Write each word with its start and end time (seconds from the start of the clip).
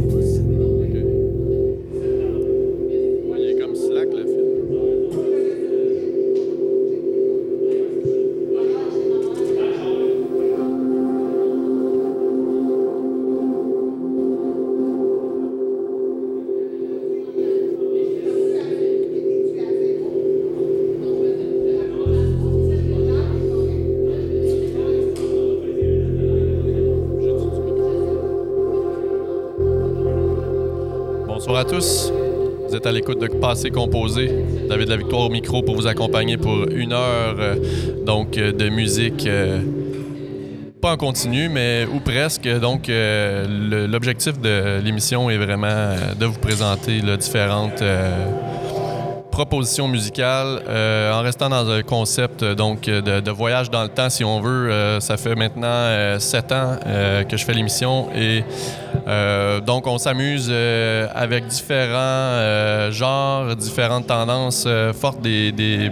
Il 0.00 0.27
êtes 32.78 32.86
à 32.86 32.92
l'écoute 32.92 33.20
de 33.20 33.26
Passé 33.26 33.70
Composé. 33.70 34.30
David 34.68 34.88
La 34.88 34.96
Victoire 34.96 35.22
au 35.22 35.30
micro 35.30 35.62
pour 35.62 35.74
vous 35.74 35.88
accompagner 35.88 36.36
pour 36.36 36.68
une 36.70 36.92
heure 36.92 37.34
euh, 37.40 37.56
donc 38.06 38.38
euh, 38.38 38.52
de 38.52 38.68
musique. 38.68 39.26
euh, 39.26 39.58
pas 40.80 40.92
en 40.92 40.96
continu, 40.96 41.48
mais 41.48 41.88
ou 41.92 41.98
presque. 41.98 42.48
Donc, 42.60 42.88
l'objectif 42.88 44.38
de 44.40 44.78
l'émission 44.78 45.28
est 45.28 45.36
vraiment 45.36 45.96
de 46.16 46.24
vous 46.24 46.38
présenter 46.38 47.00
là, 47.00 47.16
différentes 47.16 47.82
propositions 49.32 49.88
musicales 49.88 50.62
en 51.12 51.20
restant 51.22 51.48
dans 51.48 51.68
un 51.68 51.82
concept 51.82 52.44
donc 52.44 52.82
de, 52.82 53.30
voyage 53.32 53.72
dans 53.72 53.82
le 53.82 53.88
temps, 53.88 54.08
si 54.08 54.22
on 54.22 54.40
veut. 54.40 55.00
Ça 55.00 55.16
fait 55.16 55.34
maintenant 55.34 56.16
sept 56.20 56.52
ans 56.52 56.76
que 57.28 57.36
je 57.36 57.44
fais 57.44 57.54
l'émission 57.54 58.06
et 58.14 58.44
euh, 59.08 59.60
donc 59.60 59.86
on 59.86 59.96
s'amuse 59.96 60.48
euh, 60.50 61.06
avec 61.14 61.46
différents 61.46 61.96
euh, 61.96 62.90
genres, 62.92 63.56
différentes 63.56 64.06
tendances 64.06 64.68
fortes 65.00 65.22
des, 65.22 65.90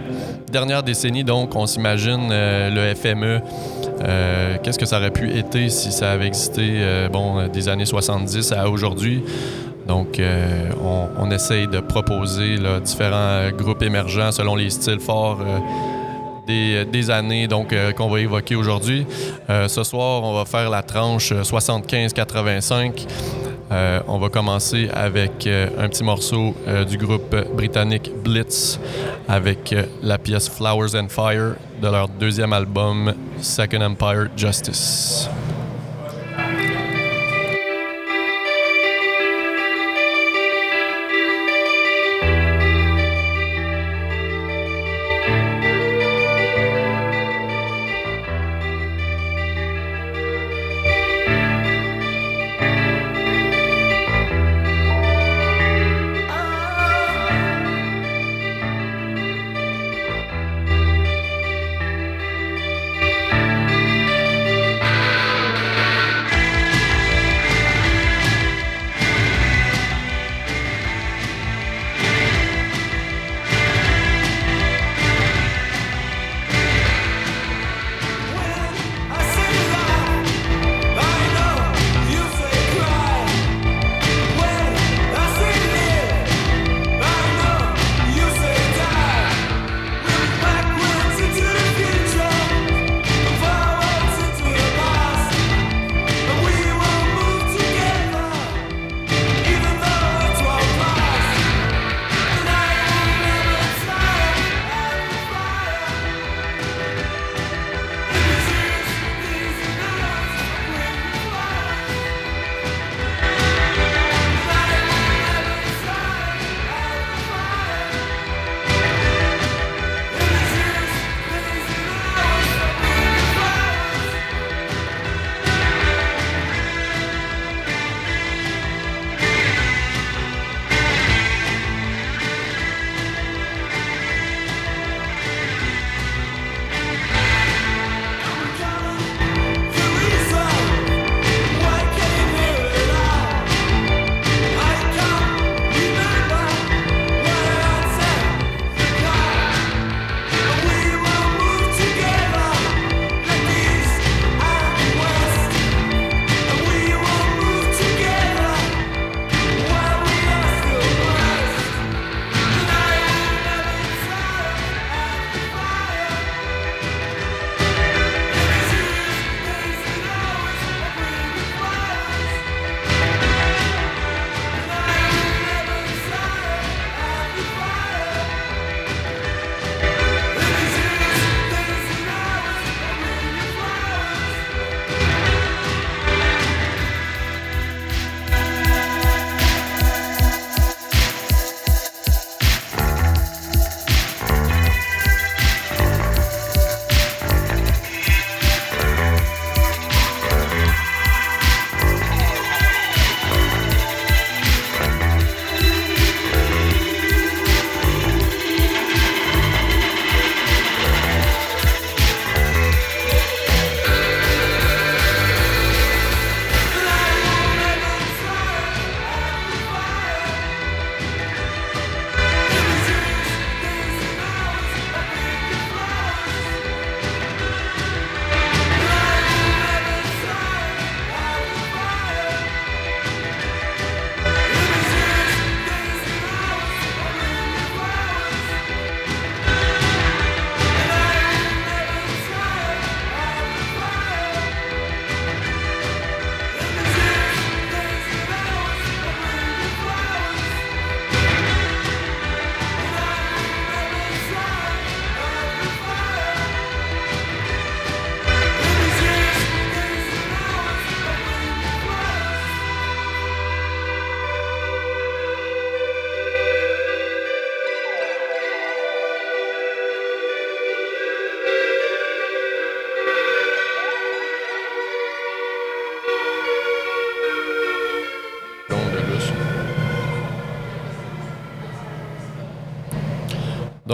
dernières 0.52 0.82
décennies. 0.82 1.24
Donc, 1.24 1.54
on 1.56 1.66
s'imagine 1.66 2.28
le 2.30 2.94
FME. 2.94 3.40
Qu'est-ce 4.62 4.78
que 4.78 4.86
ça 4.86 4.98
aurait 4.98 5.10
pu 5.10 5.36
être 5.36 5.68
si 5.68 5.92
ça 5.92 6.12
avait 6.12 6.26
existé 6.26 7.08
bon, 7.12 7.48
des 7.48 7.68
années 7.68 7.84
70 7.84 8.52
à 8.52 8.68
aujourd'hui? 8.68 9.22
Donc, 9.86 10.20
on, 11.18 11.30
essaye 11.30 11.66
de 11.66 11.80
proposer 11.80 12.56
différents 12.82 13.50
groupes 13.50 13.82
émergents 13.82 14.32
selon 14.32 14.56
les 14.56 14.70
styles 14.70 15.00
forts 15.00 15.38
des, 16.46 17.10
années 17.10 17.48
donc 17.48 17.72
euh, 17.72 17.92
qu'on 17.92 18.08
va 18.08 18.20
évoquer 18.20 18.56
aujourd'hui. 18.56 19.06
Euh, 19.50 19.68
ce 19.68 19.82
soir, 19.82 20.22
on 20.22 20.34
va 20.34 20.44
faire 20.44 20.70
la 20.70 20.82
tranche 20.82 21.32
euh, 21.32 21.42
75-85. 21.42 23.06
Euh, 23.70 24.00
on 24.06 24.18
va 24.18 24.28
commencer 24.28 24.88
avec 24.94 25.48
un 25.48 25.88
petit 25.88 26.04
morceau 26.04 26.54
du 26.88 26.98
groupe 26.98 27.34
britannique 27.52 28.12
Blitz 28.22 28.78
avec 29.26 29.74
la 30.02 30.18
pièce 30.18 30.48
Flowers 30.48 30.94
and 30.94 31.08
Fire 31.08 31.56
de 31.82 31.88
leur 31.88 32.08
deuxième 32.08 32.52
album 32.52 33.12
Second 33.40 33.80
Empire 33.80 34.28
Justice. 34.36 35.28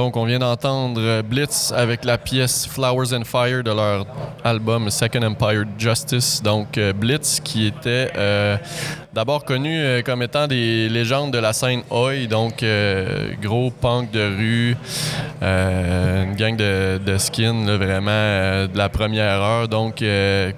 Donc, 0.02 0.16
on 0.16 0.25
vient 0.25 0.40
d'entendre 0.40 1.22
Blitz 1.22 1.70
avec 1.70 2.04
la 2.04 2.19
pièce 2.19 2.66
Flowers 2.66 3.14
and 3.14 3.22
Fire 3.22 3.62
de 3.62 3.70
leur 3.70 4.04
album 4.43 4.90
Second 4.90 5.22
Empire 5.22 5.62
Justice. 5.78 6.43
Donc, 6.43 6.76
euh, 6.76 6.93
Blitz 6.93 7.38
qui 7.38 7.69
était 7.69 8.10
euh, 8.16 8.56
d'abord 9.14 9.44
connu 9.44 9.79
euh, 9.79 10.03
comme 10.03 10.23
étant 10.23 10.47
des 10.47 10.88
légendes 10.88 11.32
de 11.32 11.38
la 11.38 11.53
scène 11.53 11.82
Oi, 11.91 12.26
donc 12.26 12.64
gros 13.43 13.70
punk 13.70 14.11
de 14.11 14.20
rue, 14.20 14.76
une 15.41 16.35
gang 16.35 16.56
de, 16.56 16.99
de 16.99 17.19
skin 17.19 17.76
vraiment 17.76 18.67
de 18.67 18.76
la 18.76 18.88
première 18.88 19.41
heure, 19.41 19.69
donc 19.69 20.03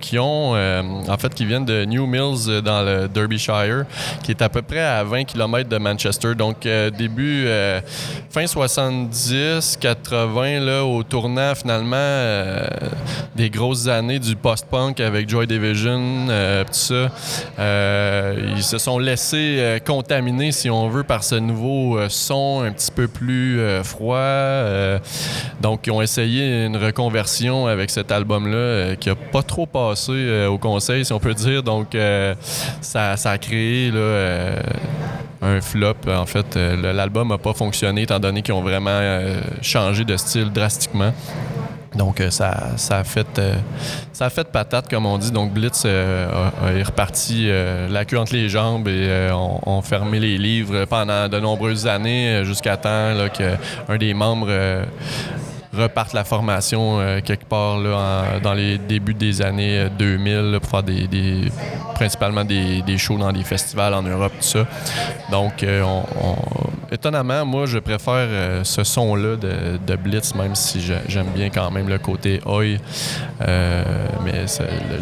qui 0.00 0.18
ont, 0.18 0.52
en 0.52 1.18
fait, 1.18 1.34
qui 1.34 1.44
viennent 1.44 1.64
de 1.64 1.84
New 1.84 2.06
Mills 2.06 2.60
dans 2.62 2.82
le 2.82 3.08
Derbyshire, 3.08 3.84
qui 4.22 4.30
est 4.32 4.42
à 4.42 4.48
peu 4.48 4.62
près 4.62 4.80
à 4.80 5.02
20 5.04 5.24
km 5.24 5.68
de 5.68 5.78
Manchester. 5.78 6.34
Donc, 6.34 6.68
début, 6.96 7.46
fin 8.30 8.46
70, 8.46 9.78
80, 9.80 10.60
là, 10.60 10.84
au 10.84 11.02
tournant 11.02 11.54
finalement 11.54 11.96
euh, 11.96 12.66
des 13.34 13.50
grosses 13.50 13.88
années 13.88 14.18
du 14.18 14.36
post-punk 14.36 15.00
avec 15.00 15.28
Joy 15.28 15.46
Division, 15.46 16.26
euh, 16.28 16.64
tout 16.64 16.72
ça, 16.72 17.10
euh, 17.58 18.43
ils 18.48 18.62
se 18.62 18.78
sont 18.78 18.98
laissés 18.98 19.78
contaminer, 19.84 20.52
si 20.52 20.70
on 20.70 20.88
veut, 20.88 21.02
par 21.02 21.24
ce 21.24 21.34
nouveau 21.36 21.98
son 22.08 22.62
un 22.64 22.72
petit 22.72 22.90
peu 22.90 23.08
plus 23.08 23.60
froid. 23.82 24.98
donc, 25.60 25.86
ils 25.86 25.90
ont 25.90 26.02
essayé 26.02 26.66
une 26.66 26.76
reconversion 26.76 27.66
avec 27.66 27.90
cet 27.90 28.12
album-là 28.12 28.96
qui 28.96 29.10
a 29.10 29.14
pas 29.14 29.42
trop 29.42 29.66
passé 29.66 30.46
au 30.46 30.58
conseil, 30.58 31.04
si 31.04 31.12
on 31.12 31.20
peut 31.20 31.34
dire. 31.34 31.62
Donc, 31.62 31.96
ça, 32.80 33.12
a 33.24 33.38
créé 33.38 33.92
un 35.42 35.60
flop. 35.60 35.94
En 36.06 36.26
fait, 36.26 36.56
l'album 36.56 37.28
n'a 37.28 37.38
pas 37.38 37.54
fonctionné 37.54 38.02
étant 38.02 38.18
donné 38.18 38.42
qu'ils 38.42 38.54
ont 38.54 38.62
vraiment 38.62 38.90
euh, 38.90 39.40
changé 39.62 40.04
de 40.04 40.16
style 40.16 40.50
drastiquement. 40.50 41.12
Donc, 41.94 42.20
euh, 42.20 42.30
ça, 42.30 42.76
ça, 42.76 42.98
a 42.98 43.04
fait, 43.04 43.38
euh, 43.38 43.56
ça 44.12 44.26
a 44.26 44.30
fait 44.30 44.48
patate, 44.48 44.88
comme 44.88 45.06
on 45.06 45.18
dit. 45.18 45.30
Donc, 45.30 45.52
Blitz 45.52 45.84
est 45.84 46.82
reparti 46.82 47.48
la 47.90 48.04
queue 48.04 48.18
entre 48.18 48.34
les 48.34 48.48
jambes 48.48 48.88
et 48.88 49.30
ont 49.32 49.82
fermé 49.82 50.20
les 50.20 50.38
livres 50.38 50.84
pendant 50.84 51.28
de 51.28 51.38
nombreuses 51.40 51.86
années 51.86 52.44
jusqu'à 52.44 52.76
temps 52.76 53.14
qu'un 53.32 53.96
des 53.96 54.14
membres 54.14 54.50
reparte 55.74 56.12
la 56.12 56.24
formation 56.24 57.00
euh, 57.00 57.20
quelque 57.20 57.44
part 57.44 57.78
là, 57.78 58.40
dans 58.42 58.54
les 58.54 58.78
débuts 58.78 59.14
des 59.14 59.42
années 59.42 59.88
2000 59.98 60.32
euh, 60.34 60.60
pour 60.60 60.70
faire 60.70 60.82
des, 60.82 61.50
principalement 61.94 62.44
des, 62.44 62.98
shows 62.98 63.18
dans 63.18 63.32
des 63.32 63.42
festivals 63.42 63.94
en 63.94 64.02
Europe, 64.02 64.32
tout 64.40 64.46
ça. 64.46 64.66
Donc, 65.30 65.62
euh, 65.62 65.82
étonnamment, 66.90 67.44
moi, 67.44 67.66
je 67.66 67.78
préfère 67.78 68.64
ce 68.64 68.84
son-là 68.84 69.36
de, 69.36 69.96
Blitz, 69.96 70.34
même 70.34 70.54
si 70.54 70.80
j'aime 70.80 71.30
bien 71.34 71.50
quand 71.50 71.70
même 71.70 71.88
le 71.88 71.98
côté 71.98 72.40
oi. 72.46 72.78
mais 73.40 74.44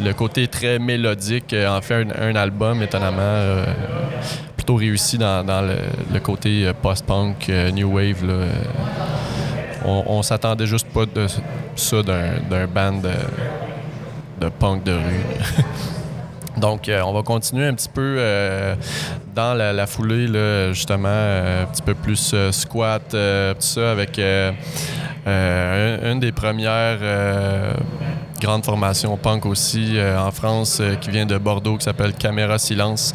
le, 0.05 0.13
côté 0.13 0.49
très 0.49 0.79
mélodique 0.79 1.55
en 1.55 1.81
fait 1.81 2.07
un, 2.21 2.35
album, 2.37 2.83
étonnamment, 2.83 3.65
plutôt 4.57 4.77
réussi 4.77 5.19
dans, 5.19 5.45
le, 5.47 6.21
côté 6.21 6.71
post-punk, 6.83 7.51
new 7.75 7.97
wave. 7.97 8.25
On, 9.85 10.23
s'attendait 10.23 10.67
juste 10.67 10.87
pas 10.89 11.07
de 11.07 11.27
ça 11.77 12.03
d'un 12.03 12.67
band 12.67 13.01
de, 14.41 14.49
punk 14.49 14.85
de 14.85 14.93
rue. 14.93 15.25
Donc, 16.57 16.89
euh, 16.89 17.01
on 17.03 17.13
va 17.13 17.23
continuer 17.23 17.67
un 17.67 17.75
petit 17.75 17.89
peu 17.89 18.17
euh, 18.19 18.75
dans 19.35 19.55
la, 19.55 19.87
foulée, 19.87 20.27
là, 20.27 20.73
justement, 20.73 21.09
euh, 21.09 21.63
un 21.63 21.67
petit 21.67 21.83
peu 21.83 21.95
plus 21.95 22.35
squat, 22.51 23.03
tout 23.09 23.17
ça, 23.61 23.91
avec 23.91 24.21
une 25.27 26.21
des 26.21 26.33
premières 26.33 26.99
grande 28.43 28.65
formation 28.65 29.17
punk 29.17 29.47
aussi 29.47 29.97
euh, 29.97 30.19
en 30.19 30.33
France 30.33 30.79
euh, 30.81 30.97
qui 30.97 31.11
vient 31.11 31.27
de 31.27 31.39
Bordeaux 31.39 31.77
qui 31.77 31.85
s'appelle 31.85 32.13
Caméra 32.13 32.59
Silence. 32.59 33.15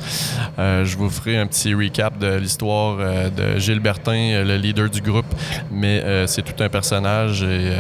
Euh, 0.58 0.86
je 0.86 0.98
vous 0.98 1.10
ferai 1.10 1.38
un 1.38 1.46
petit 1.48 1.74
recap 1.74 2.18
de 2.18 2.36
l'histoire 2.36 2.98
de 2.98 3.60
Gilles 3.60 3.82
Bertin, 3.82 4.44
le 4.46 4.56
leader 4.56 4.90
du 4.90 5.02
groupe, 5.02 5.26
mais 5.70 6.02
c'est 6.28 6.44
tout 6.44 6.64
un 6.64 6.70
personnage 6.70 7.44
et 7.44 7.74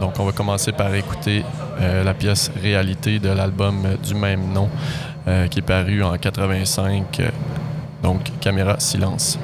donc 0.00 0.18
on 0.18 0.24
va 0.24 0.32
commencer 0.32 0.72
par 0.72 0.94
écouter 0.94 1.44
la 1.80 2.14
pièce 2.14 2.50
Réalité 2.60 3.18
de 3.18 3.28
l'album 3.28 3.96
du 4.02 4.14
même 4.14 4.52
nom 4.52 4.68
qui 5.50 5.58
est 5.58 5.66
paru 5.66 6.02
en 6.02 6.16
85. 6.16 7.20
donc 8.02 8.20
Caméra 8.40 8.78
Silence. 8.78 9.38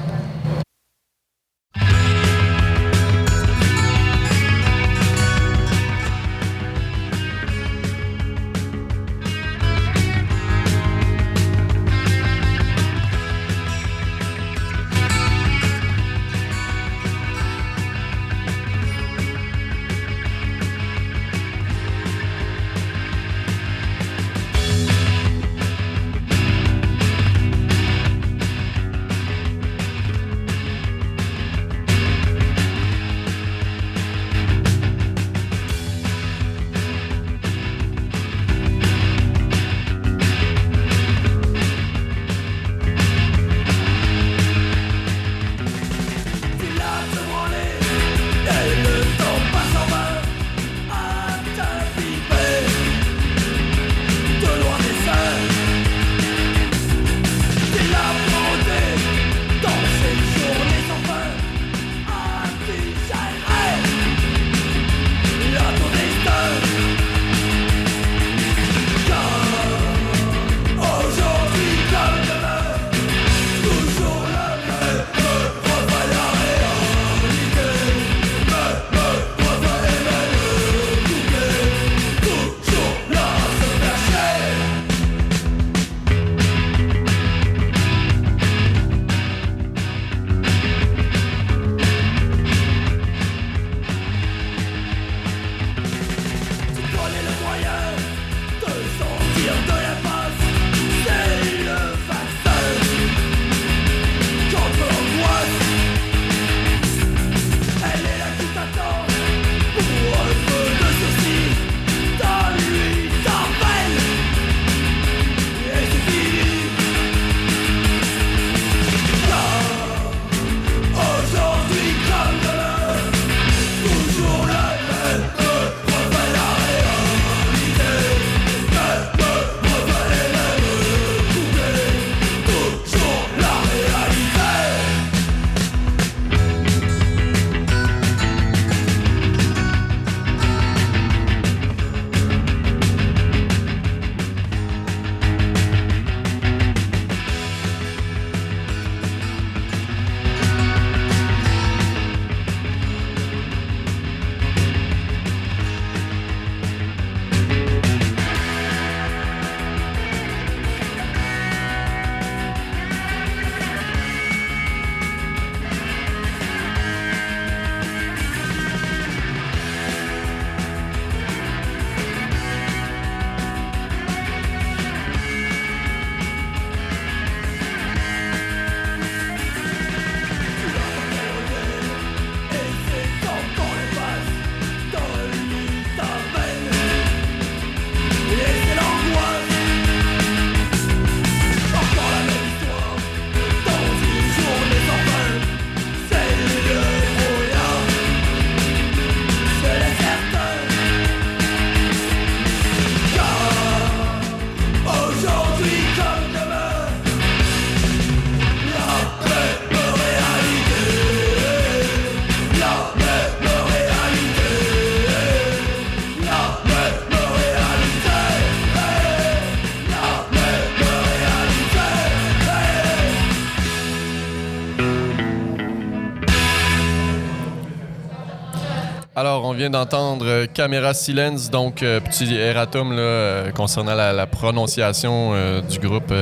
Vient 229.59 229.69
d'entendre 229.69 230.45
Caméra 230.45 230.93
Silence, 230.93 231.49
donc 231.49 231.79
petit 231.79 232.33
erratum 232.33 232.95
là, 232.95 233.51
concernant 233.51 233.93
la, 233.93 234.25
prononciation 234.25 235.33
du 235.69 235.79
groupe. 235.79 236.13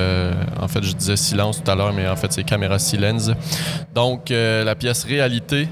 en 0.60 0.68
fait, 0.68 0.82
je 0.82 0.94
disais 0.94 1.16
silence 1.16 1.62
tout 1.64 1.70
à 1.70 1.76
l'heure, 1.76 1.94
mais 1.94 2.08
en 2.08 2.16
fait, 2.16 2.34
c'est 2.34 2.44
Caméra 2.44 2.80
Silence. 2.80 3.30
Donc, 3.94 4.30
la 4.32 4.74
pièce 4.74 5.04
Réalité. 5.04 5.68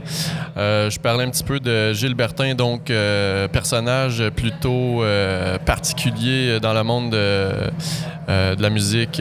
je 0.55 0.99
parlais 0.99 1.23
un 1.23 1.31
petit 1.31 1.43
peu 1.43 1.59
de 1.59 1.91
Gilles 1.93 2.13
Bertin, 2.13 2.53
donc 2.53 2.91
personnage 3.51 4.23
plutôt 4.35 5.03
particulier 5.65 6.59
dans 6.59 6.73
le 6.73 6.83
monde 6.83 7.09
de, 7.09 7.49
de 8.27 8.61
la 8.61 8.69
musique, 8.69 9.19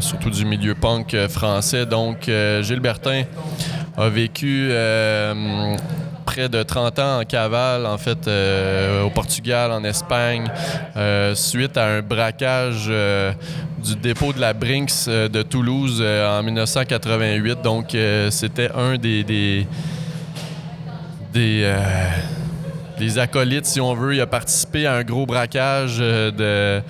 surtout 0.00 0.30
du 0.30 0.46
milieu 0.46 0.74
punk 0.74 1.14
français. 1.28 1.84
Donc, 1.84 2.30
Gilles 2.62 2.80
Bertin 2.80 3.24
a 3.96 4.08
vécu 4.08 4.68
euh, 4.70 5.76
près 6.26 6.50
de 6.50 6.62
30 6.62 6.98
ans 6.98 7.20
en 7.20 7.24
cavale, 7.24 7.86
en 7.86 7.96
fait, 7.96 8.28
euh, 8.28 9.04
au 9.04 9.10
Portugal, 9.10 9.72
en 9.72 9.82
Espagne, 9.84 10.44
euh, 10.96 11.34
suite 11.34 11.78
à 11.78 11.86
un 11.86 12.02
braquage 12.02 12.90
du 13.78 13.96
dépôt 13.96 14.34
de 14.34 14.40
la 14.40 14.52
Brinks 14.52 15.06
de 15.06 15.42
Toulouse 15.42 16.02
en 16.02 16.42
1988. 16.42 17.62
Donc, 17.62 17.96
c'était 18.30 18.70
un 18.72 18.96
des, 18.98 19.24
des 19.24 19.66
les 22.98 23.18
acolytes, 23.18 23.66
si 23.66 23.80
on 23.80 23.94
veut. 23.94 24.14
Il 24.14 24.20
a 24.20 24.26
participé 24.26 24.86
à 24.86 24.94
un 24.94 25.02
gros 25.02 25.26
braquage 25.26 25.98
euh, 26.00 26.30
de, 26.30 26.82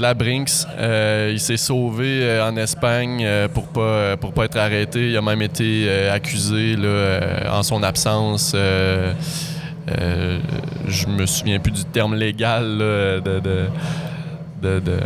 la 0.00 0.14
Brinks. 0.14 0.66
Euh, 0.78 1.30
il 1.32 1.40
s'est 1.40 1.56
sauvé 1.56 2.22
euh, 2.22 2.48
en 2.48 2.56
Espagne 2.56 3.26
pour 3.54 3.68
pas 3.68 4.16
pour 4.16 4.32
pas 4.32 4.44
être 4.46 4.58
arrêté. 4.58 5.10
Il 5.10 5.16
a 5.16 5.22
même 5.22 5.42
été 5.42 5.88
accusé 6.10 6.76
là, 6.76 7.56
en 7.58 7.62
son 7.62 7.82
absence. 7.82 8.54
je 8.54 9.18
me 11.06 11.26
souviens 11.26 11.58
plus 11.58 11.72
du 11.72 11.84
terme 11.84 12.14
légal 12.14 12.78
de, 12.78 13.40
de, 14.62 15.00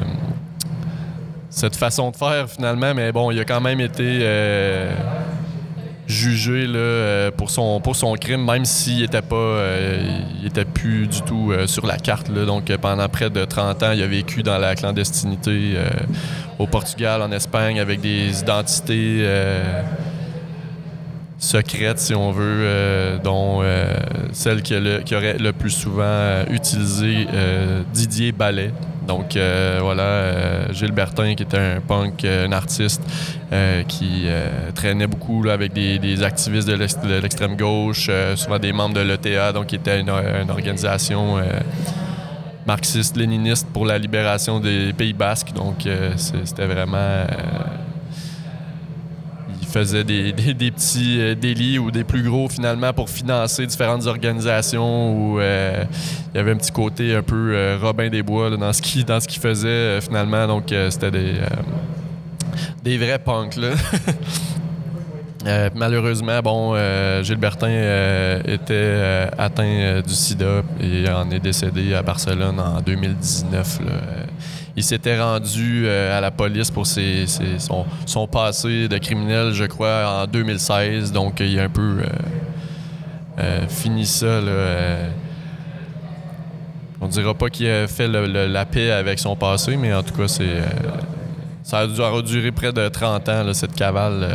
cette 1.51 1.77
façon 1.77 2.11
de 2.11 2.17
faire 2.17 2.51
finalement, 2.51 2.93
mais 2.95 3.13
bon, 3.13 3.31
il 3.31 3.41
a 3.41 3.45
quand 3.45 3.61
même 3.61 3.81
été 3.81 4.21
jugé 6.07 6.67
là, 6.67 6.79
euh, 6.79 7.31
pour, 7.31 7.51
son, 7.51 7.81
pour 7.81 7.97
son 7.97 8.15
crime, 8.15 8.45
même 8.45 8.65
s'il 8.65 9.03
était 9.03 9.23
pas 9.23 9.37
euh, 9.37 10.21
il 10.41 10.47
était 10.47 10.65
plus 10.65 11.07
du 11.07 11.23
tout 11.23 11.51
euh, 11.51 11.67
sur 11.67 11.87
la 11.87 11.97
carte. 11.97 12.29
Là. 12.29 12.45
Donc 12.45 12.75
pendant 12.77 13.09
près 13.09 13.31
de 13.31 13.45
30 13.45 13.83
ans, 13.83 13.93
il 13.93 14.03
a 14.03 14.07
vécu 14.07 14.43
dans 14.43 14.59
la 14.59 14.75
clandestinité 14.75 15.77
au 16.59 16.67
Portugal, 16.67 17.23
en 17.23 17.33
Espagne, 17.33 17.81
avec 17.81 18.01
des 18.01 18.41
identités 18.41 19.27
secrètes, 21.39 21.99
si 21.99 22.15
on 22.15 22.33
veut, 22.33 23.19
dont 23.23 23.63
celle 24.33 24.63
qui, 24.63 24.75
qui, 25.05 25.15
aurait 25.15 25.39
le 25.39 25.53
plus 25.53 25.71
souvent 25.71 26.45
utilisé 26.51 27.27
Didier 27.93 28.33
Ballet. 28.33 28.73
Donc 29.07 29.37
euh, 29.37 29.79
voilà, 29.81 30.03
euh, 30.03 30.73
Gilles 30.73 30.93
Bertin 30.93 31.35
qui 31.35 31.45
était 31.45 31.59
un 31.59 31.81
punk, 31.81 32.25
euh, 32.25 32.47
un 32.47 32.53
artiste 32.53 33.03
qui 33.89 34.27
traînait 34.75 35.07
beaucoup 35.07 35.45
avec 35.49 35.73
des, 35.73 36.23
activistes 36.23 36.69
de 36.69 36.75
l'extrême 37.21 37.57
gauche, 37.57 38.11
souvent 38.35 38.59
des 38.59 38.73
membres 38.73 38.95
de 38.95 39.01
l'ETA, 39.01 39.53
donc 39.53 39.67
qui 39.67 39.77
était 39.77 40.01
une, 40.01 40.11
organisation 40.51 41.37
marxiste-léniniste 42.67 43.69
pour 43.73 43.87
la 43.87 43.99
libération 43.99 44.59
des 44.59 44.93
Pays 44.93 45.13
basques. 45.13 45.53
Donc 45.55 45.89
c'était 46.17 46.67
vraiment 46.67 47.25
faisait 49.67 50.05
des, 50.05 50.33
petits 50.33 51.21
euh, 51.21 51.35
délits 51.35 51.79
ou 51.79 51.91
des 51.91 52.05
plus 52.05 52.23
gros 52.23 52.49
finalement 52.49 52.93
pour 52.93 53.11
financer 53.11 53.67
différentes 53.67 54.07
organisations 54.07 55.13
où 55.13 55.41
euh, 55.41 55.85
il 56.33 56.37
y 56.37 56.41
avait 56.41 56.53
un 56.53 56.57
petit 56.57 56.73
côté 56.73 57.15
un 57.15 57.23
peu 57.23 57.53
euh, 57.55 57.79
Robin 57.81 58.09
des 58.09 58.23
Bois 58.23 58.57
dans 58.57 58.73
ce 58.73 58.81
qu'il 58.81 59.05
dans 59.05 59.21
finalement. 60.01 60.47
Donc 60.47 60.73
c'était 60.91 61.11
des, 61.11 61.35
des 62.83 62.99
vrais 62.99 63.19
punks 63.19 63.57
là. 63.57 63.71
malheureusement, 65.75 66.41
bon, 66.43 66.75
Gilles 67.23 67.37
Bertin 67.37 68.41
était 68.45 69.29
atteint 69.39 70.01
du 70.07 70.15
sida 70.15 70.63
et 70.81 71.09
en 71.09 71.31
est 71.31 71.41
décédé 71.41 71.95
à 71.95 72.03
Barcelone 72.03 72.59
en 72.59 72.81
2019 72.81 73.79
il 74.77 74.83
s'était 74.83 75.19
rendu 75.19 75.85
euh, 75.87 76.17
à 76.17 76.21
la 76.21 76.31
police 76.31 76.71
pour 76.71 76.87
ses, 76.87 77.25
son, 78.05 78.27
passé 78.29 78.89
de 78.89 78.99
criminel, 78.99 79.53
je 79.53 79.65
crois, 79.65 80.23
en 80.23 80.27
2016. 80.27 81.13
Donc, 81.13 81.41
il 81.41 81.59
a 81.59 81.65
un 81.65 81.69
peu 81.71 82.01
euh, 82.01 82.07
euh, 83.39 83.69
fini 83.69 84.05
ça. 84.05 84.41
Là, 84.43 84.99
on 87.01 87.09
dira 87.09 87.33
pas 87.33 87.49
qu'il 87.49 87.69
a 87.69 87.87
fait 87.87 88.07
la 88.07 88.67
paix 88.67 88.91
avec 88.91 89.19
son 89.19 89.35
passé, 89.35 89.77
mais 89.79 89.95
en 89.95 90.03
tout 90.03 90.15
cas, 90.15 90.29
c'est 90.29 90.63
ça 91.63 91.81
a 91.81 92.23
duré 92.23 92.53
près 92.53 92.73
de 92.73 92.89
30 92.89 93.29
ans, 93.29 93.55
cette 93.55 93.75
cavale, 93.75 94.27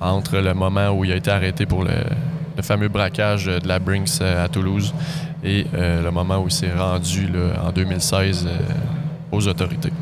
entre 0.00 0.38
le 0.38 0.54
moment 0.54 0.90
où 0.90 1.04
il 1.04 1.12
a 1.12 1.16
été 1.16 1.30
arrêté 1.30 1.66
pour 1.66 1.84
le 1.84 2.62
fameux 2.62 2.88
braquage 2.88 3.46
de 3.46 3.66
la 3.66 3.78
Brinks 3.78 4.20
à 4.20 4.48
Toulouse 4.48 4.94
et 5.44 5.66
euh, 5.74 6.02
le 6.02 6.10
moment 6.10 6.38
où 6.38 6.46
il 6.46 6.52
s'est 6.52 6.72
rendu 6.72 7.28
en 7.62 7.72
2016 7.72 8.46
euh, 8.46 8.58
aux 9.30 9.46
autorités. 9.48 9.92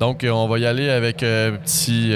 Donc, 0.00 0.24
euh, 0.24 0.30
on 0.30 0.48
va 0.48 0.58
y 0.58 0.66
aller 0.66 0.90
avec 0.90 1.22
un 1.22 1.52
petit 1.52 2.12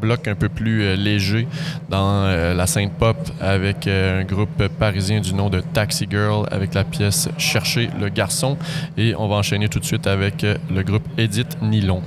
bloc 0.00 0.28
un 0.28 0.34
peu 0.34 0.48
plus 0.48 0.96
léger 0.96 1.46
dans 1.88 2.26
la 2.54 2.66
scène 2.66 2.90
pop 2.90 3.16
avec 3.40 3.86
un 3.86 4.24
groupe 4.24 4.66
parisien 4.78 5.20
du 5.20 5.34
nom 5.34 5.50
de 5.50 5.60
Taxi 5.60 6.06
Girl 6.08 6.46
avec 6.50 6.72
la 6.74 6.84
pièce 6.84 7.28
Chercher 7.36 7.90
le 8.00 8.08
garçon. 8.08 8.56
Et 8.96 9.14
on 9.16 9.28
va 9.28 9.36
enchaîner 9.36 9.68
tout 9.68 9.80
de 9.80 9.84
suite 9.84 10.06
avec 10.06 10.46
le 10.70 10.82
groupe 10.82 11.06
Edith 11.18 11.58
Nylon. 11.60 12.02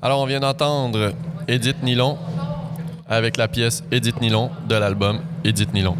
Alors, 0.00 0.20
on 0.20 0.26
vient 0.26 0.38
d'entendre 0.38 1.12
Edith 1.48 1.82
Nylon 1.82 2.16
avec 3.08 3.36
la 3.36 3.48
pièce 3.48 3.82
Edith 3.90 4.20
Nylon 4.20 4.48
de 4.68 4.76
l'album 4.76 5.18
Edith 5.42 5.74
Nylon. 5.74 5.96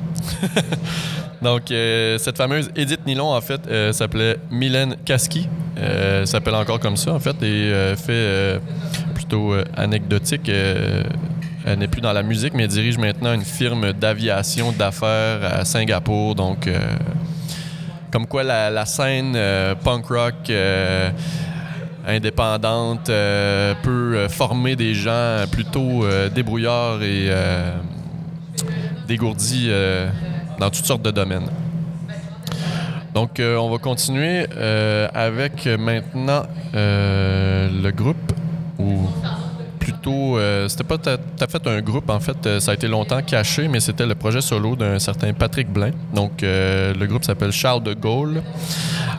Donc, 1.42 1.72
euh, 1.72 2.16
cette 2.18 2.36
fameuse 2.36 2.70
Edith 2.76 3.04
Nylon, 3.06 3.34
en 3.34 3.40
fait, 3.40 3.60
euh, 3.66 3.92
s'appelait 3.92 4.36
Mylène 4.52 4.94
Kaski. 5.04 5.48
Euh, 5.78 6.24
s'appelle 6.26 6.54
encore 6.54 6.78
comme 6.78 6.96
ça, 6.96 7.12
en 7.12 7.18
fait, 7.18 7.42
et 7.42 7.96
fait 7.96 8.60
plutôt 9.16 9.54
anecdotique. 9.76 10.48
elle 10.48 11.78
n'est 11.78 11.88
plus 11.88 12.00
dans 12.00 12.12
la 12.12 12.22
musique, 12.22 12.54
mais 12.54 12.68
dirige 12.68 12.98
maintenant 12.98 13.34
une 13.34 13.44
firme 13.44 13.92
d'aviation 13.94 14.70
d'affaires 14.70 15.40
à 15.42 15.64
Singapour. 15.64 16.36
Donc, 16.36 16.70
comme 18.12 18.28
quoi 18.28 18.44
la, 18.44 18.86
scène 18.86 19.36
punk 19.82 20.06
rock 20.06 20.52
indépendante 22.08 23.10
euh, 23.10 23.74
peut 23.82 24.16
euh, 24.16 24.28
former 24.28 24.74
des 24.76 24.94
gens 24.94 25.44
plutôt 25.52 26.04
euh, 26.04 26.28
débrouillards 26.30 27.02
et 27.02 27.28
euh, 27.28 27.74
dégourdis 29.06 29.70
dans 30.58 30.70
toutes 30.70 30.84
sortes 30.84 31.02
de 31.02 31.10
domaines. 31.10 31.48
Donc, 33.14 33.40
on 33.40 33.70
va 33.70 33.78
continuer 33.78 34.46
avec 35.14 35.66
maintenant 35.66 36.42
le 36.74 37.90
groupe, 37.90 38.32
ou 38.78 39.08
euh, 40.06 40.68
c'était 40.68 40.84
pas 40.84 40.98
tout 40.98 41.10
à 41.10 41.46
fait 41.46 41.66
un 41.66 41.80
groupe, 41.80 42.08
en 42.10 42.20
fait, 42.20 42.46
euh, 42.46 42.60
ça 42.60 42.72
a 42.72 42.74
été 42.74 42.88
longtemps 42.88 43.22
caché, 43.22 43.68
mais 43.68 43.80
c'était 43.80 44.06
le 44.06 44.14
projet 44.14 44.40
solo 44.40 44.76
d'un 44.76 44.98
certain 44.98 45.32
Patrick 45.32 45.70
Blain. 45.70 45.90
Donc, 46.14 46.42
euh, 46.42 46.94
le 46.94 47.06
groupe 47.06 47.24
s'appelle 47.24 47.52
Charles 47.52 47.82
de 47.82 47.94
Gaulle. 47.94 48.42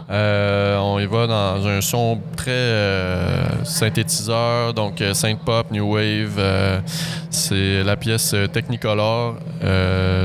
On 0.09 0.99
y 0.99 1.05
va 1.05 1.27
dans 1.27 1.67
un 1.67 1.81
son 1.81 2.19
très 2.35 2.73
synthétiseur, 3.63 4.73
donc 4.73 5.03
synth 5.13 5.39
pop, 5.45 5.69
new 5.71 5.93
wave. 5.93 6.81
c'est 7.29 7.83
la 7.83 7.95
pièce 7.95 8.35
Technicolor 8.51 9.35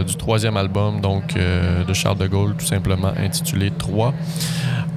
du 0.06 0.14
troisième 0.16 0.56
album, 0.56 1.00
donc 1.02 1.34
de 1.34 1.92
Charles 1.92 2.18
de 2.18 2.26
Gaulle, 2.26 2.54
tout 2.56 2.64
simplement 2.64 3.12
intitulé 3.18 3.70
3. 3.76 4.14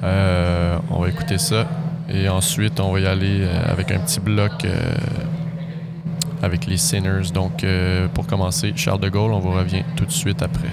Euh, 0.04 0.78
on 0.90 1.00
va 1.00 1.08
écouter 1.08 1.38
ça 1.38 1.66
et 2.08 2.28
ensuite 2.28 2.80
on 2.80 2.92
va 2.92 3.00
y 3.00 3.06
aller 3.06 3.42
euh, 3.42 3.70
avec 3.70 3.90
un 3.90 3.98
petit 3.98 4.20
bloc 4.20 4.64
euh, 4.64 4.94
avec 6.42 6.66
les 6.66 6.76
Sinners. 6.76 7.30
Donc 7.32 7.64
euh, 7.64 8.08
pour 8.08 8.26
commencer, 8.26 8.72
Charles 8.76 9.00
de 9.00 9.08
Gaulle, 9.08 9.32
on 9.32 9.40
vous 9.40 9.52
revient 9.52 9.84
tout 9.96 10.06
de 10.06 10.12
suite 10.12 10.42
après. 10.42 10.68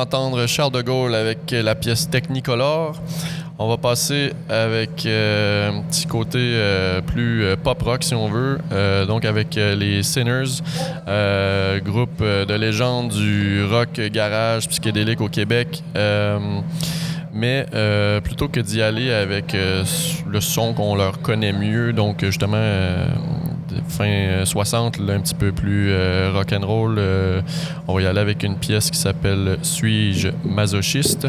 D'entendre 0.00 0.46
Charles 0.46 0.72
de 0.72 0.80
Gaulle 0.80 1.14
avec 1.14 1.50
la 1.50 1.74
pièce 1.74 2.08
Technicolor. 2.08 2.94
On 3.58 3.68
va 3.68 3.76
passer 3.76 4.32
avec 4.48 5.04
euh, 5.04 5.68
un 5.68 5.82
petit 5.82 6.06
côté 6.06 6.38
euh, 6.38 7.02
plus 7.02 7.44
euh, 7.44 7.56
pop 7.62 7.82
rock, 7.82 8.02
si 8.02 8.14
on 8.14 8.28
veut. 8.28 8.58
Donc, 9.06 9.26
avec 9.26 9.56
les 9.56 10.02
Sinners, 10.02 10.62
groupe 11.84 12.22
de 12.22 12.54
légende 12.54 13.10
du 13.10 13.62
rock 13.64 14.00
garage 14.10 14.68
psychédélique 14.68 15.20
au 15.20 15.28
Québec. 15.28 15.82
Mais 17.34 17.66
plutôt 18.24 18.48
que 18.48 18.60
d'y 18.60 18.80
aller 18.80 19.12
avec 19.12 19.54
le 19.54 20.40
son 20.40 20.72
qu'on 20.72 20.94
leur 20.94 21.20
connaît 21.20 21.52
mieux, 21.52 21.92
donc 21.92 22.24
justement 22.24 22.56
fin 23.90 24.06
euh, 24.06 24.44
60, 24.44 24.98
là, 24.98 25.14
un 25.14 25.20
petit 25.20 25.34
peu 25.34 25.52
plus 25.52 25.90
euh, 25.90 26.32
rock 26.34 26.52
and 26.52 26.66
roll, 26.66 26.96
euh, 26.98 27.42
on 27.88 27.94
va 27.94 28.02
y 28.02 28.06
aller 28.06 28.20
avec 28.20 28.42
une 28.42 28.56
pièce 28.56 28.90
qui 28.90 28.98
s'appelle 28.98 29.58
Suis-je 29.62 30.28
masochiste? 30.44 31.26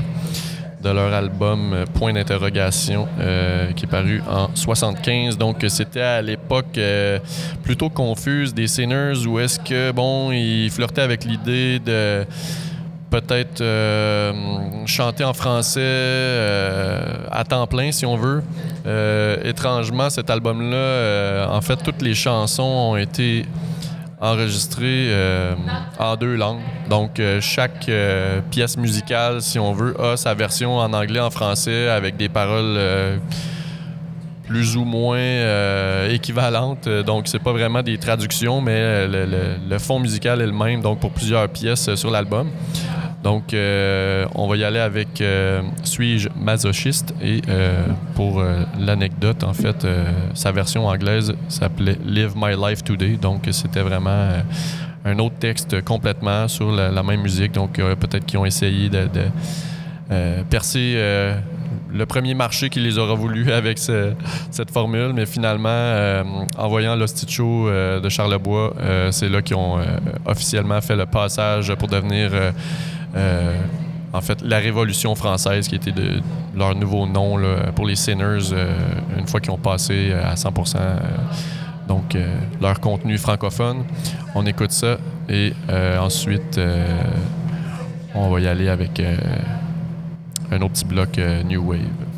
De 0.82 0.90
leur 0.90 1.14
album 1.14 1.74
euh, 1.74 1.86
Point 1.94 2.14
d'interrogation 2.14 3.08
euh, 3.20 3.72
qui 3.74 3.86
est 3.86 3.88
paru 3.88 4.24
en 4.28 4.50
75. 4.56 5.38
Donc 5.38 5.64
c'était 5.68 6.02
à 6.02 6.22
l'époque 6.24 6.42
époque 6.52 6.78
euh, 6.78 7.20
plutôt 7.64 7.90
confuse 7.90 8.54
des 8.54 8.68
Sinners 8.68 9.26
ou 9.26 9.40
est-ce 9.40 9.60
que, 9.60 9.92
bon, 9.92 10.32
ils 10.32 10.70
flirtaient 10.70 11.02
avec 11.02 11.24
l'idée 11.24 11.80
de 11.80 12.26
peut-être 13.10 13.62
euh, 13.62 14.34
chanter 14.86 15.24
en 15.24 15.34
français 15.34 15.80
euh, 15.82 17.26
à 17.30 17.44
temps 17.44 17.68
plein, 17.68 17.92
si 17.92 18.06
on 18.06 18.18
veut. 18.18 18.42
Euh, 18.86 19.38
étrangement, 19.44 20.10
cet 20.10 20.30
album-là, 20.30 20.76
euh, 20.76 21.48
en 21.48 21.62
fait, 21.62 21.78
toutes 21.78 22.02
les 22.02 22.16
chansons 22.16 22.64
ont 22.64 22.98
été 22.98 23.46
enregistrées 24.20 25.08
euh, 25.10 25.54
en 26.00 26.16
deux 26.16 26.36
langues. 26.36 26.62
Donc, 26.90 27.22
chaque 27.42 27.90
pièce 28.50 28.78
musicale, 28.78 29.42
si 29.42 29.60
on 29.60 29.74
veut, 29.74 29.96
a 30.02 30.18
sa 30.18 30.34
version 30.34 30.78
en 30.78 30.94
anglais, 30.94 31.20
en 31.20 31.30
français, 31.30 31.90
avec 31.90 32.18
des 32.18 32.30
paroles 32.30 32.78
plus 34.48 34.76
ou 34.76 34.84
moins 34.84 36.08
équivalentes. 36.10 36.88
Donc, 37.06 37.28
c'est 37.28 37.40
pas 37.40 37.54
vraiment 37.54 37.82
des 37.82 37.98
traductions, 37.98 38.62
mais 38.62 39.08
le, 39.08 39.26
le- 39.70 39.80
fond 39.80 40.00
musical 40.00 40.42
est 40.42 40.46
le 40.46 40.52
même, 40.52 40.82
donc 40.82 41.00
pour 41.00 41.12
plusieurs 41.12 41.48
pièces 41.50 41.96
sur 41.96 42.12
l'album. 42.12 42.50
Donc, 43.24 43.54
euh, 43.54 44.26
on 44.34 44.48
va 44.48 44.58
y 44.58 44.64
aller 44.64 44.80
avec 44.80 45.22
euh, 45.22 45.62
Suis-je 45.84 46.30
masochiste? 46.36 47.14
Et 47.22 47.42
euh, 47.50 47.86
pour 48.16 48.44
l'anecdote, 48.80 49.44
en 49.44 49.54
fait, 49.54 49.86
sa 50.34 50.52
version 50.52 50.88
anglaise 50.88 51.34
s'appelait 51.48 51.98
Live 52.04 52.34
My 52.36 52.56
Life 52.56 52.84
Today. 52.84 53.18
Donc, 53.22 53.48
c'était 53.52 53.82
vraiment 53.82 54.30
un 55.06 55.20
autre 55.20 55.36
texte 55.40 55.82
complètement 55.84 56.48
sur 56.48 56.72
la, 56.72 57.04
même 57.04 57.22
musique. 57.22 57.52
Donc, 57.52 57.74
peut-être 57.74 58.26
qu'ils 58.26 58.40
ont 58.40 58.46
essayé 58.46 58.90
de, 58.90 59.08
percer 60.50 60.96
le 61.94 62.06
premier 62.06 62.34
marché 62.34 62.70
qui 62.70 62.80
les 62.80 62.98
aura 62.98 63.14
voulu 63.16 63.52
avec 63.52 63.78
ce- 63.78 64.14
cette 64.50 64.72
formule, 64.72 65.12
mais 65.14 65.26
finalement, 65.26 66.24
en 66.58 66.68
voyant 66.70 66.96
l'Hostie 66.96 67.30
Show 67.30 67.68
euh, 67.68 68.00
de 68.00 68.10
Charlebois, 68.10 68.74
c'est 69.12 69.30
là 69.30 69.42
qu'ils 69.42 69.58
ont 69.58 69.80
officiellement 70.26 70.82
fait 70.82 70.96
le 70.96 71.06
passage 71.06 71.74
pour 71.76 71.88
devenir, 71.88 72.32
euh, 73.16 73.42
euh, 73.52 73.58
en 74.14 74.22
fait, 74.22 74.42
la 74.42 74.58
Révolution 74.58 75.16
française, 75.16 75.68
qui 75.68 75.76
était 75.76 75.92
de, 75.92 76.22
leur 76.56 76.76
nouveau 76.76 77.08
nom 77.08 77.38
là, 77.38 77.72
pour 77.74 77.86
les 77.86 77.96
Sinners, 77.96 78.52
euh, 78.52 78.76
une 79.18 79.28
fois 79.28 79.40
qu'ils 79.40 79.52
ont 79.52 79.58
passé 79.58 80.12
à 80.14 80.36
100% 80.36 80.76
euh, 80.76 80.98
donc 81.88 82.16
euh, 82.16 82.38
leur 82.62 82.80
contenu 82.80 83.18
francophone. 83.18 83.84
On 84.36 84.46
écoute 84.46 84.72
ça 84.72 84.98
et 85.30 85.54
euh, 85.70 85.98
ensuite, 86.00 86.58
euh, 86.58 86.86
on 88.16 88.30
va 88.30 88.40
y 88.42 88.48
aller 88.48 88.68
avec 88.68 89.00
euh, 89.00 89.16
un 90.52 90.62
autre 90.62 90.74
petit 90.74 90.86
bloc 90.86 91.18
euh, 91.18 91.44
New 91.44 91.62
Wave. 91.62 92.11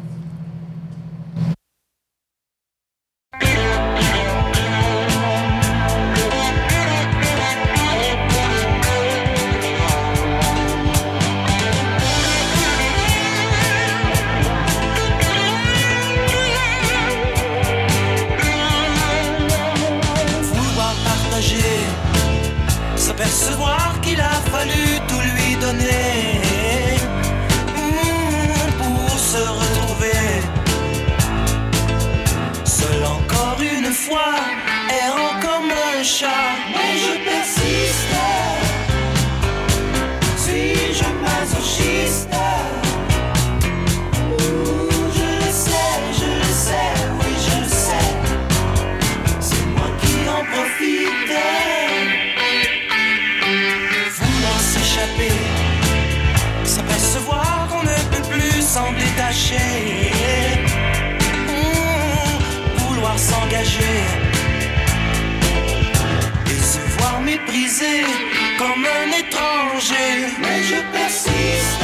Comme 68.57 68.85
un 68.85 69.09
étranger. 69.11 70.27
Mais 70.41 70.63
je 70.63 70.81
persiste. 70.91 71.83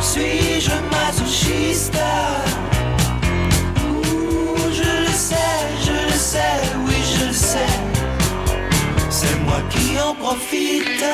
Suis-je 0.00 0.70
masochiste? 0.90 2.00
Ouh, 3.88 4.56
je 4.72 5.02
le 5.02 5.12
sais, 5.12 5.56
je 5.84 5.92
le 5.92 6.18
sais, 6.18 6.60
oui 6.86 6.94
je 7.14 7.26
le 7.26 7.32
sais. 7.32 7.74
C'est 9.10 9.36
moi 9.40 9.60
qui 9.70 9.98
en 9.98 10.14
profite. 10.14 11.04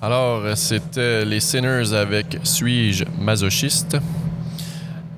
Alors, 0.00 0.42
c'était 0.56 1.24
les 1.24 1.40
Sinners 1.40 1.92
avec 1.94 2.38
Suis-je 2.42 3.04
masochiste? 3.20 3.96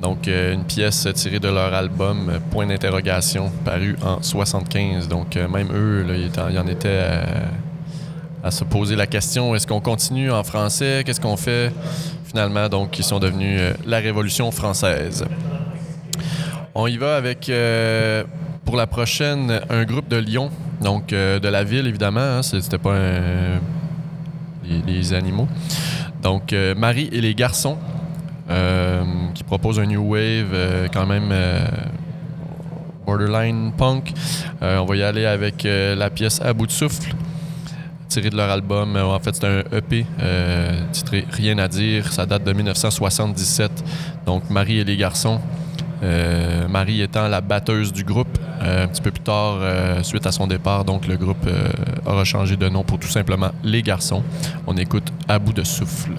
Donc, 0.00 0.28
euh, 0.28 0.52
une 0.52 0.64
pièce 0.64 1.08
tirée 1.14 1.40
de 1.40 1.48
leur 1.48 1.72
album 1.72 2.38
Point 2.50 2.66
d'interrogation, 2.66 3.50
paru 3.64 3.96
en 4.04 4.22
75. 4.22 5.08
Donc, 5.08 5.36
euh, 5.36 5.48
même 5.48 5.68
eux, 5.72 6.02
là, 6.02 6.14
il 6.14 6.26
était- 6.26 6.40
il 6.50 6.54
y 6.54 6.58
en 6.58 6.66
était 6.66 6.88
euh, 6.88 7.24
à 8.42 8.50
se 8.50 8.64
poser 8.64 8.96
la 8.96 9.06
question 9.06 9.54
est-ce 9.54 9.66
qu'on 9.66 9.80
continue 9.80 10.30
en 10.30 10.44
français? 10.44 11.02
Qu'est-ce 11.06 11.20
qu'on 11.22 11.38
fait? 11.38 11.72
Finalement, 12.26 12.68
donc, 12.68 12.98
ils 12.98 13.04
sont 13.04 13.18
devenus 13.18 13.58
euh, 13.58 13.72
la 13.86 13.98
Révolution 14.00 14.50
française. 14.50 15.24
On 16.74 16.86
y 16.86 16.98
va 16.98 17.16
avec, 17.16 17.48
pour 18.64 18.76
la 18.76 18.86
prochaine, 18.86 19.60
un 19.68 19.84
groupe 19.84 20.08
de 20.08 20.16
Lyon, 20.16 20.50
donc 20.80 21.12
euh, 21.12 21.38
de 21.38 21.48
la 21.48 21.64
ville, 21.64 21.86
évidemment. 21.86 22.20
hein, 22.20 22.42
C'était 22.42 22.78
pas 22.78 22.94
un 22.96 23.60
les, 24.86 25.12
animaux. 25.12 25.46
Donc, 26.22 26.52
euh, 26.52 26.74
Marie 26.74 27.08
et 27.12 27.20
les 27.20 27.34
garçons, 27.34 27.76
euh, 28.50 29.02
qui 29.34 29.44
proposent 29.44 29.78
un 29.78 29.86
new 29.86 30.02
wave 30.02 30.88
quand 30.92 31.06
même 31.06 31.32
borderline 33.06 33.72
punk. 33.76 34.12
On 34.62 34.84
va 34.84 34.96
y 34.96 35.02
aller 35.02 35.26
avec 35.26 35.64
la 35.64 36.08
pièce 36.10 36.40
À 36.40 36.52
bout 36.54 36.66
de 36.66 36.72
souffle, 36.72 37.14
tirée 38.08 38.30
de 38.30 38.36
leur 38.36 38.50
album. 38.50 38.96
En 38.96 39.18
fait, 39.18 39.34
c'est 39.34 39.46
un 39.46 39.76
EP 39.76 40.06
titré 40.92 41.26
Rien 41.30 41.58
à 41.58 41.68
dire. 41.68 42.10
Ça 42.12 42.24
date 42.24 42.44
de 42.44 42.52
1977. 42.52 43.70
Donc, 44.24 44.48
Marie 44.48 44.78
et 44.78 44.84
les 44.84 44.96
garçons. 44.96 45.40
Euh, 46.04 46.68
Marie 46.68 47.00
étant 47.00 47.28
la 47.28 47.40
batteuse 47.40 47.92
du 47.92 48.04
groupe. 48.04 48.38
Euh, 48.62 48.84
un 48.84 48.88
petit 48.88 49.02
peu 49.02 49.10
plus 49.10 49.22
tard, 49.22 49.58
euh, 49.60 50.02
suite 50.02 50.26
à 50.26 50.32
son 50.32 50.46
départ, 50.46 50.84
donc 50.84 51.06
le 51.06 51.16
groupe 51.16 51.48
aura 52.06 52.24
changé 52.24 52.56
de 52.56 52.68
nom 52.68 52.82
pour 52.84 52.98
tout 52.98 53.08
simplement 53.08 53.50
Les 53.62 53.82
Garçons. 53.82 54.22
On 54.66 54.76
écoute 54.76 55.12
À 55.28 55.38
bout 55.38 55.52
de 55.52 55.64
souffle. 55.64 56.12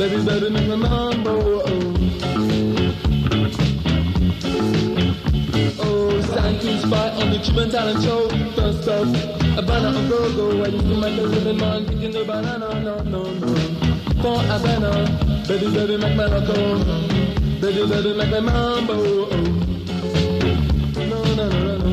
Baby's 0.00 0.24
baby, 0.24 0.48
make 0.48 0.66
my 0.66 0.76
number 0.76 1.36
one. 1.36 2.10
Oh, 5.78 6.20
signed 6.22 6.60
to 6.62 6.78
spy 6.80 7.10
on 7.20 7.30
the 7.30 7.38
Cuban 7.44 7.68
talent 7.70 8.02
show. 8.02 8.26
First 8.56 8.88
up, 8.88 9.06
a 9.58 9.60
banana 9.60 9.98
on 9.98 10.08
go-go. 10.08 10.64
I 10.64 10.68
used 10.68 10.86
to 10.86 10.94
my 10.96 11.08
a 11.08 11.20
living 11.20 11.58
man 11.58 11.84
picking 11.84 12.12
the 12.12 12.24
banana, 12.24 12.80
no, 12.80 13.02
no, 13.02 13.24
no. 13.30 13.54
For 14.22 14.40
a 14.40 14.58
banana, 14.58 15.44
baby's 15.46 15.74
baby, 15.74 15.98
make 15.98 16.16
my 16.16 16.24
loco. 16.24 16.78
Baby's 17.60 17.90
baby, 17.90 18.14
make 18.16 18.30
my 18.30 18.40
mambo. 18.40 18.94
Oh. 18.94 19.36
No, 20.96 21.22
no, 21.34 21.46
no, 21.46 21.76
no, 21.76 21.76
no. 21.76 21.90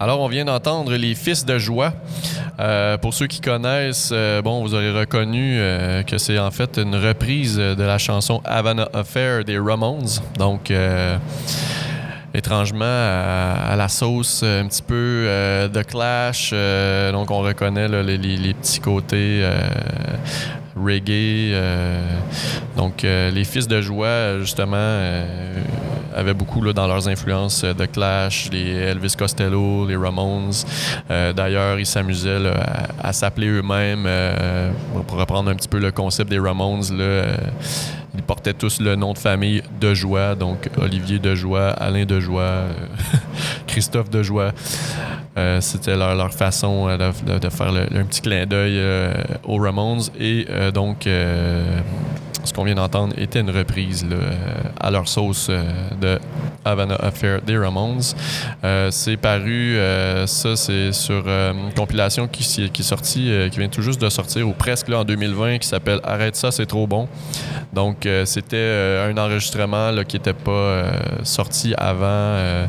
Alors, 0.00 0.20
on 0.20 0.28
vient 0.28 0.44
d'entendre 0.44 0.94
Les 0.94 1.16
Fils 1.16 1.44
de 1.44 1.58
Joie. 1.58 1.92
Euh, 2.60 2.96
pour 2.98 3.14
ceux 3.14 3.26
qui 3.26 3.40
connaissent, 3.40 4.10
euh, 4.12 4.40
bon, 4.42 4.62
vous 4.62 4.72
aurez 4.74 4.92
reconnu 4.92 5.56
euh, 5.58 6.04
que 6.04 6.18
c'est 6.18 6.38
en 6.38 6.52
fait 6.52 6.78
une 6.78 6.94
reprise 6.94 7.56
de 7.56 7.82
la 7.82 7.98
chanson 7.98 8.40
Havana 8.44 8.88
Affair 8.94 9.44
des 9.44 9.58
Ramones. 9.58 10.06
Donc, 10.38 10.72
étrangement, 12.32 12.84
à, 12.84 13.74
la 13.76 13.88
sauce 13.88 14.44
un 14.44 14.68
petit 14.68 14.82
peu 14.82 15.24
de 15.26 15.82
Clash. 15.82 16.52
donc, 17.12 17.32
on 17.32 17.40
reconnaît 17.40 17.88
les, 17.88 18.54
petits 18.54 18.78
côtés 18.78 19.44
reggae. 20.76 21.56
donc, 22.76 23.02
les 23.02 23.44
Fils 23.44 23.66
de 23.66 23.80
Joie, 23.80 24.38
justement, 24.38 25.00
avaient 26.14 26.34
beaucoup 26.34 26.62
là, 26.62 26.72
dans 26.72 26.86
leurs 26.86 27.08
influences 27.08 27.64
euh, 27.64 27.74
de 27.74 27.86
Clash, 27.86 28.48
les 28.52 28.70
Elvis 28.70 29.14
Costello, 29.16 29.86
les 29.86 29.96
Ramones. 29.96 30.52
Euh, 31.10 31.32
D'ailleurs, 31.32 31.78
ils 31.78 31.86
s'amusaient 31.86 32.38
à, 33.00 33.12
s'appeler 33.12 33.48
eux-mêmes, 33.48 34.04
euh, 34.06 34.70
pour 35.06 35.18
reprendre 35.18 35.50
un 35.50 35.54
petit 35.54 35.68
peu 35.68 35.78
le 35.78 35.92
concept 35.92 36.30
des 36.30 36.38
Ramones. 36.38 36.84
Là, 36.96 37.04
euh, 37.04 37.36
ils 38.14 38.22
portaient 38.22 38.54
tous 38.54 38.80
le 38.80 38.96
nom 38.96 39.12
de 39.12 39.18
famille 39.18 39.62
de 39.80 39.94
Joie, 39.94 40.34
donc 40.34 40.68
Olivier 40.76 41.18
de 41.18 41.34
Joie, 41.34 41.68
Alain 41.68 42.04
de 42.04 42.18
Joie, 42.18 42.42
euh, 42.42 42.72
Christophe 43.66 44.10
de 44.10 44.22
Joie. 44.22 44.52
Euh, 45.36 45.60
C'était 45.60 45.96
leur, 45.96 46.14
leur 46.16 46.32
façon 46.32 46.88
euh, 46.88 46.96
de, 47.38 47.48
faire 47.48 47.68
un 47.68 48.04
petit 48.04 48.20
clin 48.20 48.44
d'œil 48.44 48.74
euh, 48.76 49.14
aux 49.44 49.58
Ramones. 49.58 50.02
Et 50.18 50.46
euh, 50.50 50.70
donc, 50.72 51.06
euh, 51.06 51.80
ce 52.44 52.52
qu'on 52.52 52.64
vient 52.64 52.74
d'entendre 52.74 53.14
était 53.18 53.40
une 53.40 53.50
reprise 53.50 54.06
euh, 54.10 54.32
à 54.80 54.90
leur 54.90 55.08
sauce 55.08 55.48
euh, 55.50 55.62
de 56.00 56.18
Havana 56.64 56.94
Affair 56.96 57.42
des 57.42 57.58
Ramones. 57.58 58.02
Euh, 58.64 58.90
c'est 58.90 59.16
paru, 59.16 59.76
ça 60.26 60.56
c'est 60.56 60.92
sur 60.92 61.26
une 61.28 61.72
compilation 61.74 62.28
qui, 62.28 62.42
est 62.42 62.82
sortie, 62.82 63.30
qui 63.50 63.58
vient 63.58 63.68
tout 63.68 63.82
juste 63.82 64.00
de 64.00 64.08
sortir, 64.08 64.46
ou 64.46 64.52
presque 64.52 64.88
en 64.90 65.04
2020, 65.04 65.58
qui 65.58 65.68
s'appelle 65.68 66.00
Arrête 66.04 66.36
ça, 66.36 66.50
c'est 66.50 66.66
trop 66.66 66.86
bon. 66.86 67.08
Donc 67.72 68.08
c'était 68.24 69.06
un 69.08 69.16
enregistrement 69.16 69.92
qui 70.06 70.16
n'était 70.16 70.32
pas 70.32 70.84
sorti 71.22 71.74
avant. 71.76 72.66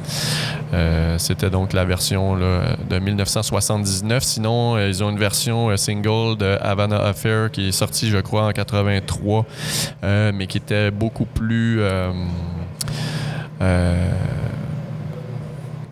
c'était 1.17 1.49
donc 1.49 1.73
la 1.73 1.85
version 1.85 2.37
de 2.37 2.99
1979. 2.99 4.23
Sinon, 4.23 4.77
ils 4.79 5.03
ont 5.03 5.09
une 5.09 5.19
version 5.19 5.75
single 5.77 6.37
de 6.37 6.57
Havana 6.61 6.99
Affair 6.99 7.51
qui 7.51 7.69
est 7.69 7.71
sortie, 7.71 8.09
je 8.09 8.17
crois, 8.17 8.47
en 8.47 8.51
83, 8.51 9.39
euh, 9.39 9.43
mais 10.03 10.47
qui 10.47 10.57
était 10.57 10.91
beaucoup 10.91 11.25
plus. 11.25 11.81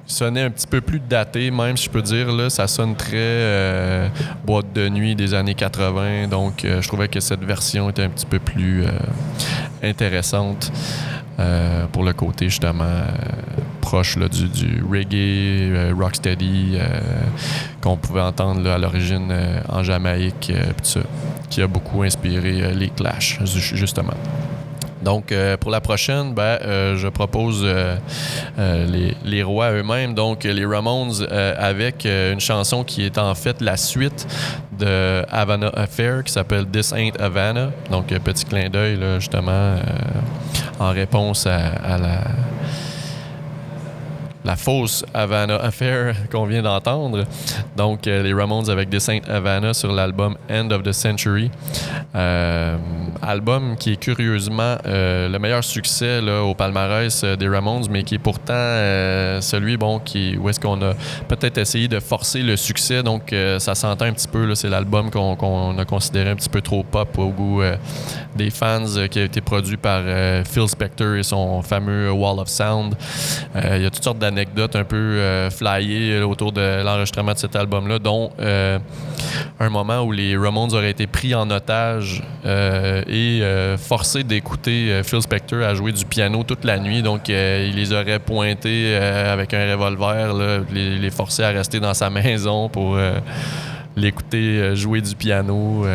Sonnait 0.08 0.42
un 0.44 0.50
petit 0.50 0.68
peu 0.68 0.82
plus 0.82 1.00
daté, 1.00 1.52
même 1.52 1.78
si 1.78 1.86
je 1.86 1.90
peux 1.90 2.02
dire. 2.02 2.32
Là, 2.32 2.50
ça 2.50 2.68
sonne 2.68 2.96
très 2.96 3.12
euh, 3.16 4.08
boîte 4.46 4.72
de 4.74 4.88
nuit 4.90 5.16
des 5.16 5.34
années 5.34 5.54
80. 5.54 6.28
Donc, 6.30 6.64
euh, 6.66 6.82
je 6.82 6.88
trouvais 6.88 7.08
que 7.10 7.20
cette 7.20 7.44
version 7.44 7.90
était 7.90 8.04
un 8.04 8.10
petit 8.10 8.26
peu 8.26 8.40
plus 8.40 8.84
euh, 8.86 8.90
intéressante 9.84 10.72
pour 11.92 12.04
le 12.04 12.14
côté 12.14 12.50
justement 12.50 13.04
proche 13.80 14.18
là, 14.18 14.28
du, 14.28 14.84
reggae, 14.84 15.94
rocksteady 15.96 16.80
qu'on 17.80 17.96
pouvait 17.96 18.22
entendre 18.22 18.62
là, 18.64 18.74
à 18.74 18.78
l'origine 18.80 19.32
en 19.70 19.84
Jamaïque, 19.84 20.52
ça, 20.82 21.02
qui 21.52 21.62
a 21.62 21.68
beaucoup 21.68 22.02
inspiré 22.02 22.74
les 22.74 22.90
Clash, 22.90 23.38
ju- 23.46 23.78
justement. 23.78 24.16
Donc, 25.08 25.32
euh, 25.32 25.56
pour 25.56 25.72
la 25.72 25.80
prochaine, 25.80 26.34
ben, 26.34 26.60
euh, 26.66 26.98
je 26.98 27.08
propose 27.08 27.62
euh, 27.64 27.96
les, 28.58 29.16
les 29.24 29.42
rois 29.42 29.72
eux-mêmes, 29.72 30.14
donc 30.14 30.44
les 30.44 30.66
Ramones, 30.66 31.26
avec 31.32 32.06
une 32.06 32.42
chanson 32.42 32.84
qui 32.84 33.06
est 33.06 33.18
en 33.18 33.34
fait 33.34 33.62
la 33.62 33.78
suite 33.78 34.28
de 34.78 35.24
Havana 35.32 35.70
Affair, 35.70 36.26
qui 36.26 36.34
s'appelle 36.34 36.66
This 36.68 36.92
Ain't 36.92 37.18
Havana. 37.22 37.72
Donc, 37.90 38.08
petit 38.08 38.44
clin 38.44 38.70
d'œil, 38.70 39.00
justement, 39.18 39.78
en 40.78 40.90
réponse 40.90 41.48
à, 41.48 41.98
la 44.44 44.56
fausse 44.58 45.06
Havana 45.14 45.56
Affair 45.56 46.16
qu'on 46.32 46.46
vient 46.48 46.64
d'entendre. 46.64 47.24
Donc, 47.78 48.08
les 48.08 48.34
Ramones 48.34 48.70
avec 48.70 48.90
This 48.90 49.08
Ain't 49.08 49.30
Havana 49.30 49.74
sur 49.74 49.94
l'album 49.94 50.36
End 50.52 50.70
of 50.72 50.84
the 50.84 50.92
Century. 50.92 51.50
Album 53.22 53.76
qui 53.78 53.94
est 53.94 53.98
curieusement 53.98 54.78
euh, 54.86 55.30
le 55.30 55.40
meilleur 55.40 55.64
succès 55.64 56.20
au 56.20 56.54
palmarès 56.54 57.24
euh, 57.24 57.36
des 57.36 57.48
Ramones, 57.48 57.86
mais 57.90 58.04
qui 58.04 58.16
est 58.16 58.20
pourtant 58.20 58.54
euh, 58.54 59.42
celui 59.42 59.78
bon, 59.78 60.00
qui, 60.00 60.38
où 60.38 60.50
est-ce 60.50 60.60
qu'on 60.60 60.82
a 60.82 60.94
peut-être 61.28 61.58
essayé 61.58 61.88
de 61.88 62.00
forcer 62.00 62.42
le 62.42 62.56
succès. 62.58 63.04
Donc, 63.04 63.34
ça 63.60 63.76
s'entend 63.76 64.06
un 64.06 64.14
petit 64.14 64.28
peu. 64.28 64.56
C'est 64.56 64.70
l'album 64.70 65.10
qu'on 65.12 65.78
a 65.78 65.86
considéré 65.86 66.30
un 66.30 66.36
petit 66.36 66.50
peu 66.50 66.62
trop 66.62 66.84
pop 66.84 67.18
au 67.18 67.30
goût 67.30 67.62
des 68.36 68.50
fans, 68.50 68.86
qui 69.10 69.20
a 69.20 69.24
été 69.24 69.42
produit 69.42 69.78
par 69.78 70.04
Phil 70.46 70.68
Spector 70.68 71.16
et 71.16 71.24
son 71.24 71.62
fameux 71.62 72.12
Wall 72.12 72.40
of 72.40 72.48
Sound. 72.48 72.96
Il 73.56 73.82
y 73.82 73.86
a 73.86 73.90
toutes 73.90 74.04
sortes 74.04 74.20
d'anecdotes 74.20 74.76
un 74.76 74.84
peu 74.84 75.50
flyées 75.50 76.22
autour 76.22 76.52
de 76.52 76.84
l'enregistrement 76.84 77.34
de 77.34 77.38
cet 77.38 77.56
album-là, 77.56 78.00
dont 78.00 78.32
un 78.40 79.70
moment 79.70 80.02
où 80.02 80.12
les 80.12 80.38
Ramones 80.38 80.74
auraient 80.74 80.92
été 80.92 81.08
pris 81.08 81.36
en 81.36 81.50
otage 81.50 82.24
et 83.08 83.40
euh, 83.42 83.78
forcés 83.78 84.24
d'écouter 84.24 84.92
euh, 84.92 85.04
Phil 85.04 85.22
Spector 85.22 85.64
à 85.64 85.74
jouer 85.74 85.92
du 85.92 86.06
piano 86.06 86.44
toute 86.44 86.66
la 86.66 86.80
nuit. 86.80 87.02
Donc, 87.02 87.30
euh, 87.30 87.68
il 87.70 87.76
les 87.76 87.94
aurait 87.94 88.20
pointés 88.20 88.96
avec 88.96 89.54
un 89.54 89.72
revolver, 89.72 90.66
les, 90.72 90.98
les 90.98 91.12
à 91.40 91.50
rester 91.50 91.80
dans 91.80 91.94
sa 91.94 92.10
maison 92.10 92.70
pour 92.70 92.98
l'écouter 93.96 94.76
jouer 94.76 95.02
du 95.02 95.16
piano. 95.16 95.86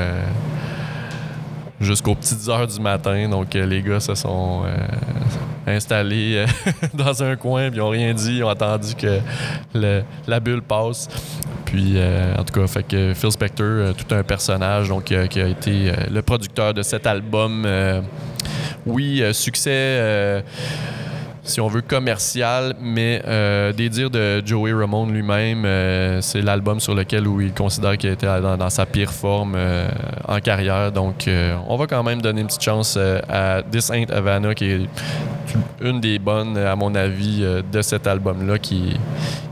Jusqu'aux 1.82 2.14
petites 2.14 2.48
heures 2.48 2.66
du 2.66 2.80
matin. 2.80 3.28
Donc, 3.28 3.54
euh, 3.54 3.66
les 3.66 3.82
gars 3.82 4.00
se 4.00 4.14
sont 4.14 4.62
euh, 4.64 5.76
installés 5.76 6.36
euh, 6.36 6.46
dans 6.94 7.22
un 7.22 7.36
coin, 7.36 7.68
puis 7.68 7.78
ils 7.78 7.82
n'ont 7.82 7.90
rien 7.90 8.14
dit. 8.14 8.38
Ils 8.38 8.44
ont 8.44 8.48
attendu 8.48 8.94
que 8.94 9.20
la 9.74 10.40
bulle 10.40 10.62
passe. 10.62 11.08
Puis, 11.64 11.96
en 12.38 12.44
tout 12.44 12.60
cas, 12.60 12.66
fait 12.66 12.82
que 12.82 13.14
Phil 13.14 13.32
Spector, 13.32 13.94
tout 13.94 14.14
un 14.14 14.22
personnage, 14.22 14.88
donc, 14.90 15.04
qui 15.04 15.40
a 15.40 15.46
été 15.46 15.90
le 16.10 16.20
producteur 16.20 16.74
de 16.74 16.82
cet 16.82 17.06
album. 17.06 17.66
oui, 18.84 19.22
succès. 19.32 20.44
Si 21.44 21.60
on 21.60 21.66
veut, 21.66 21.82
commercial, 21.82 22.74
mais 22.80 23.20
euh, 23.26 23.72
des 23.72 23.88
dires 23.88 24.10
de 24.10 24.40
Joey 24.46 24.72
Ramone 24.72 25.12
lui-même, 25.12 25.64
euh, 25.64 26.20
c'est 26.20 26.40
l'album 26.40 26.78
sur 26.78 26.94
lequel 26.94 27.26
où 27.26 27.40
il 27.40 27.52
considère 27.52 27.98
qu'il 27.98 28.10
était 28.10 28.26
dans, 28.40 28.56
dans 28.56 28.70
sa 28.70 28.86
pire 28.86 29.10
forme 29.10 29.54
euh, 29.56 29.88
en 30.28 30.38
carrière. 30.38 30.92
Donc, 30.92 31.26
euh, 31.26 31.56
on 31.66 31.76
va 31.76 31.88
quand 31.88 32.02
même 32.04 32.22
donner 32.22 32.42
une 32.42 32.46
petite 32.46 32.62
chance 32.62 32.96
à 33.28 33.62
This 33.62 33.90
Ain't 33.90 34.12
Havana, 34.12 34.54
qui 34.54 34.66
est 34.66 34.80
une 35.80 36.00
des 36.00 36.20
bonnes, 36.20 36.56
à 36.56 36.76
mon 36.76 36.94
avis, 36.94 37.44
de 37.72 37.82
cet 37.82 38.06
album-là, 38.06 38.58
qui, 38.58 38.96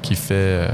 qui 0.01 0.15
fait, 0.15 0.69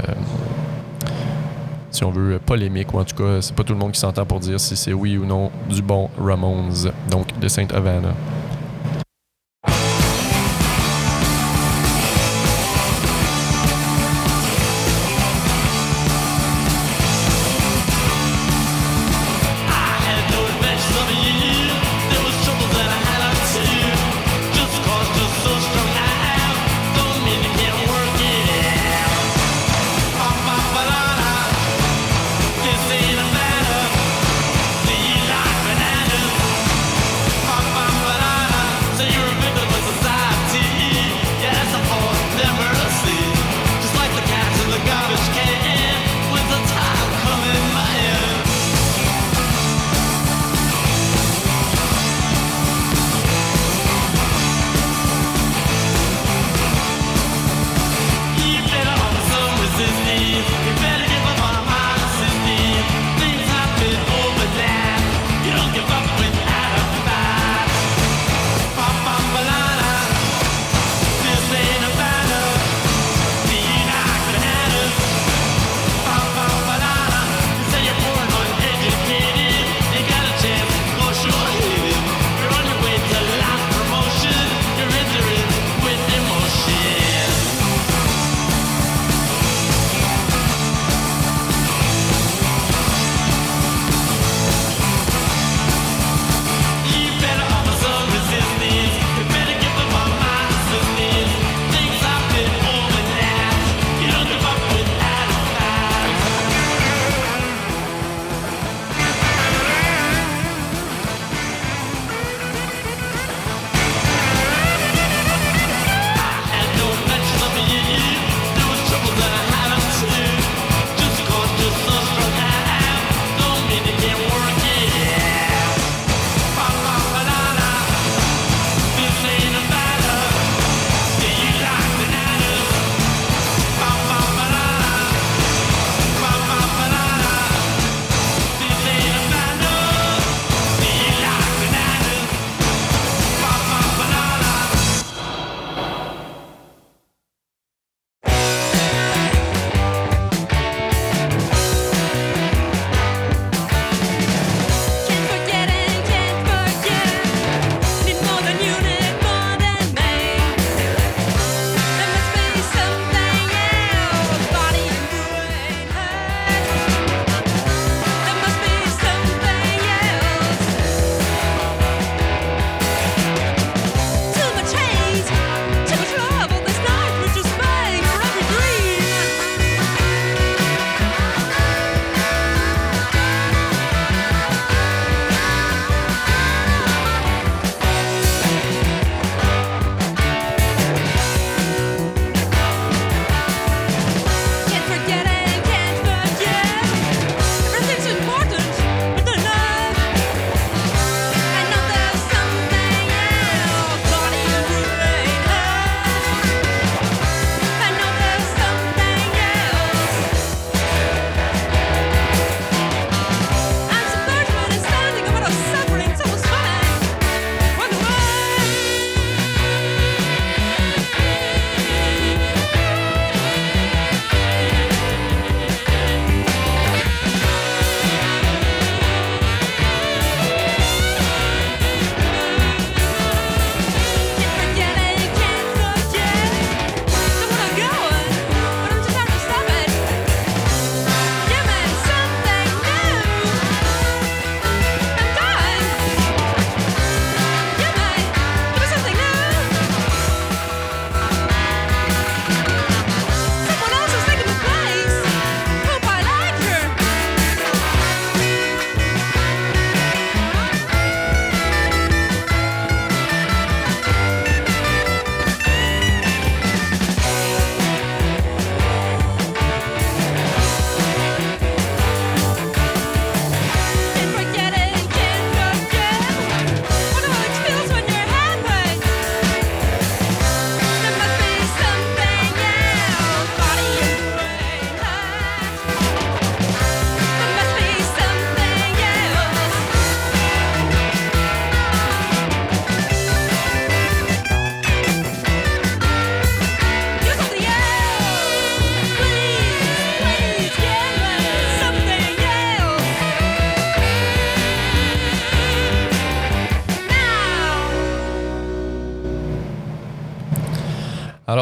si 1.89 2.03
on 2.03 2.11
veut, 2.11 2.37
polémique, 2.37 2.93
en 2.93 3.03
tout 3.03 3.15
cas, 3.15 3.41
c'est 3.41 3.55
pas 3.55 3.63
tout 3.63 3.73
le 3.73 3.79
monde 3.79 3.91
qui 3.91 3.99
s'entend 3.99 4.25
pour 4.25 4.39
dire 4.39 4.59
si 4.59 4.75
c'est 4.77 4.93
oui 4.93 5.17
ou 5.17 5.25
non 5.25 5.49
du 5.67 5.81
bon 5.81 6.11
Ramones. 6.17 6.91
Donc, 7.09 7.27
This 7.39 7.57
Ain't 7.57 7.73
Havana. 7.73 8.13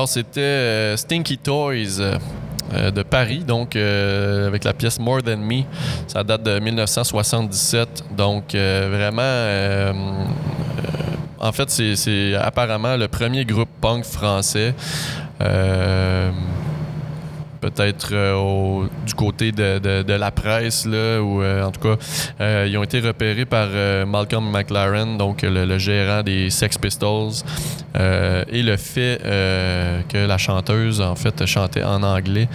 C'était 0.06 0.42
euh, 0.42 0.98
Stinky 0.98 1.38
Toys 1.38 2.00
euh, 2.00 2.18
euh, 2.74 2.92
de 2.92 3.04
Paris, 3.04 3.44
donc 3.44 3.76
avec 3.76 4.64
la 4.64 4.74
pièce 4.74 5.00
More 5.00 5.22
Than 5.24 5.38
Me. 5.38 5.64
Ça 6.08 6.24
date 6.24 6.44
de 6.44 6.60
1977. 6.60 8.04
Donc, 8.16 8.56
vraiment, 8.56 9.94
en 11.40 11.52
fait, 11.52 11.70
c'est 11.70 12.36
apparemment 12.36 12.98
le 12.98 13.08
premier 13.08 13.46
groupe 13.46 13.70
punk 13.82 14.04
français. 14.04 14.74
Peut-être 17.66 18.10
euh, 18.12 18.88
du 19.08 19.16
côté 19.16 19.52
de, 19.52 20.14
la 20.14 20.30
presse, 20.30 20.86
là, 20.86 21.20
ou 21.20 21.42
euh, 21.42 21.64
en 21.64 21.72
tout 21.72 21.82
cas, 21.82 21.96
euh, 22.40 22.68
ils 22.70 22.78
ont 22.78 22.84
été 22.84 23.00
repérés 23.00 23.46
par 23.46 23.70
Malcolm 24.06 24.52
McLaren, 24.52 25.18
donc 25.18 25.42
le, 25.42 25.78
gérant 25.80 26.22
des 26.22 26.52
Sex 26.52 26.78
Pistols, 26.78 27.32
et 27.96 28.62
le 28.62 28.78
fait 28.78 29.20
que 29.24 30.28
la 30.28 30.38
chanteuse, 30.38 31.02
en 31.02 31.16
fait, 31.16 31.44
chantait 31.48 31.84
en 31.84 32.04
anglais, 32.04 32.48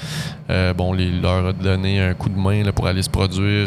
bon, 0.77 0.95
il 0.95 1.21
leur 1.21 1.47
a 1.47 1.53
donné 1.53 2.01
un 2.01 2.15
coup 2.15 2.29
de 2.29 2.39
main 2.39 2.71
pour 2.73 2.87
aller 2.87 3.03
se 3.03 3.11
produire. 3.11 3.67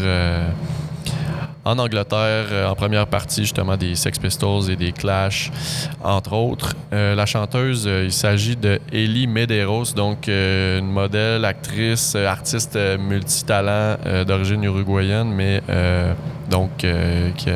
En 1.66 1.80
Angleterre, 1.80 2.47
euh, 2.51 2.68
en 2.68 2.76
première 2.76 3.07
partie 3.07 3.41
justement 3.41 3.78
des 3.78 3.95
Sex 3.95 4.20
Pistols 4.20 4.70
et 4.70 4.76
des 4.76 4.91
Clash, 4.91 5.51
entre 6.03 6.34
autres. 6.34 6.76
Euh, 6.91 7.16
la 7.16 7.26
chanteuse, 7.26 7.86
euh, 7.88 8.03
il 8.05 8.11
s'agit 8.11 8.55
de 8.55 8.80
Ellie 8.91 9.28
Medeiros, 9.28 9.93
donc 9.95 10.28
une 10.28 10.91
modèle, 10.91 11.45
actrice, 11.45 12.16
artiste 12.16 12.78
multitalent 12.99 13.97
d'origine 14.26 14.64
uruguayenne, 14.64 15.30
mais 15.32 15.61
donc 16.49 16.70
qui, 16.78 17.49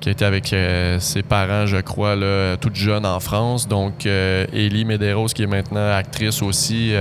qui 0.00 0.10
été 0.10 0.24
avec 0.26 0.54
ses 0.98 1.22
parents, 1.22 1.64
je 1.64 1.78
crois, 1.78 2.14
là, 2.14 2.56
toute 2.58 2.74
jeune 2.74 3.06
en 3.06 3.20
France. 3.20 3.66
Donc 3.66 4.04
euh, 4.04 4.44
Ellie 4.52 4.84
Medeiros, 4.84 5.28
qui 5.28 5.44
est 5.44 5.46
maintenant 5.46 5.92
actrice 5.92 6.42
aussi. 6.42 6.92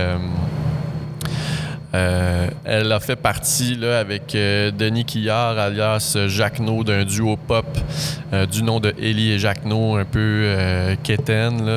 Euh, 1.96 2.48
elle 2.66 2.92
a 2.92 3.00
fait 3.00 3.16
partie 3.16 3.78
avec 3.86 4.34
euh, 4.34 4.72
Denis 4.72 5.06
Quillard, 5.06 5.60
alias 5.60 6.18
Jacquenot, 6.28 6.84
d'un 6.84 7.06
duo 7.06 7.38
pop 7.38 7.66
euh, 8.34 8.48
du 8.48 8.64
nom 8.64 8.80
de 8.80 8.96
Ellie 9.00 9.34
et 9.34 9.40
Jacquenot, 9.40 9.98
un 9.98 10.06
peu 10.06 10.48
quétaine. 11.04 11.70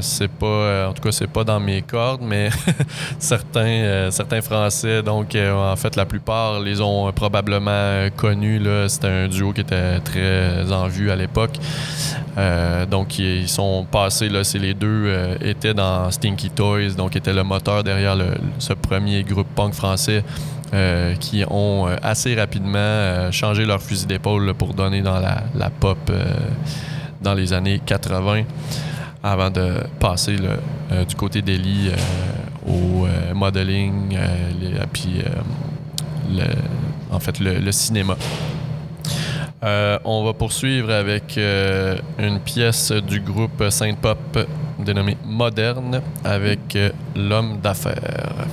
C'est 0.00 0.30
pas, 0.30 0.88
en 0.88 0.92
tout 0.94 1.02
cas, 1.02 1.12
c'est 1.12 1.30
pas 1.30 1.44
dans 1.44 1.60
mes 1.60 1.82
cordes, 1.82 2.22
mais 2.22 2.48
certains, 3.18 4.10
Français, 4.42 5.02
donc 5.02 5.36
en 5.36 5.76
fait, 5.76 5.94
la 5.96 6.06
plupart 6.06 6.60
les 6.60 6.80
ont 6.80 7.12
probablement 7.12 8.08
connus. 8.16 8.62
C'était 8.88 9.08
un 9.08 9.28
duo 9.28 9.52
qui 9.52 9.60
était 9.60 10.00
très 10.00 10.72
en 10.72 10.88
vue 10.88 11.10
à 11.10 11.16
l'époque. 11.16 11.56
Donc, 12.90 13.18
ils 13.18 13.48
sont 13.48 13.86
passés, 13.90 14.28
les 14.28 14.74
deux 14.74 15.36
étaient 15.42 15.74
dans 15.74 16.10
Stinky 16.10 16.50
Toys, 16.50 16.94
donc 16.96 17.14
étaient 17.14 17.32
le 17.32 17.44
moteur 17.44 17.84
derrière 17.84 18.16
ce 18.58 18.72
premier 18.72 19.22
groupe 19.22 19.33
punk 19.42 19.74
français 19.74 20.22
euh, 20.72 21.14
qui 21.16 21.44
ont 21.50 21.86
euh, 21.88 21.96
assez 22.02 22.34
rapidement 22.34 22.78
euh, 22.78 23.32
changé 23.32 23.64
leur 23.66 23.82
fusil 23.82 24.06
d'épaule 24.06 24.54
pour 24.54 24.74
donner 24.74 25.02
dans 25.02 25.18
la, 25.20 25.42
pop 25.70 26.10
dans 27.22 27.34
les 27.34 27.52
années 27.52 27.80
80 27.84 28.42
avant 29.22 29.50
de 29.50 29.74
passer 29.98 30.36
du 31.08 31.14
côté 31.16 31.40
euh, 31.90 32.70
au 32.70 33.06
modeling, 33.34 34.16
les- 34.60 34.78
puis 34.92 35.22
en 37.10 37.18
fait 37.20 37.38
le- 37.40 37.58
cinéma. 37.72 38.16
On 40.04 40.24
va 40.24 40.32
poursuivre 40.34 40.90
avec 40.92 41.38
une 41.38 42.40
pièce 42.40 42.92
du 42.92 43.20
groupe 43.20 43.64
Saint 43.70 43.94
Pop 43.94 44.38
dénommée 44.78 45.16
Moderne 45.24 46.00
avec 46.24 46.76
L'homme 47.16 47.58
d'affaires. 47.62 48.46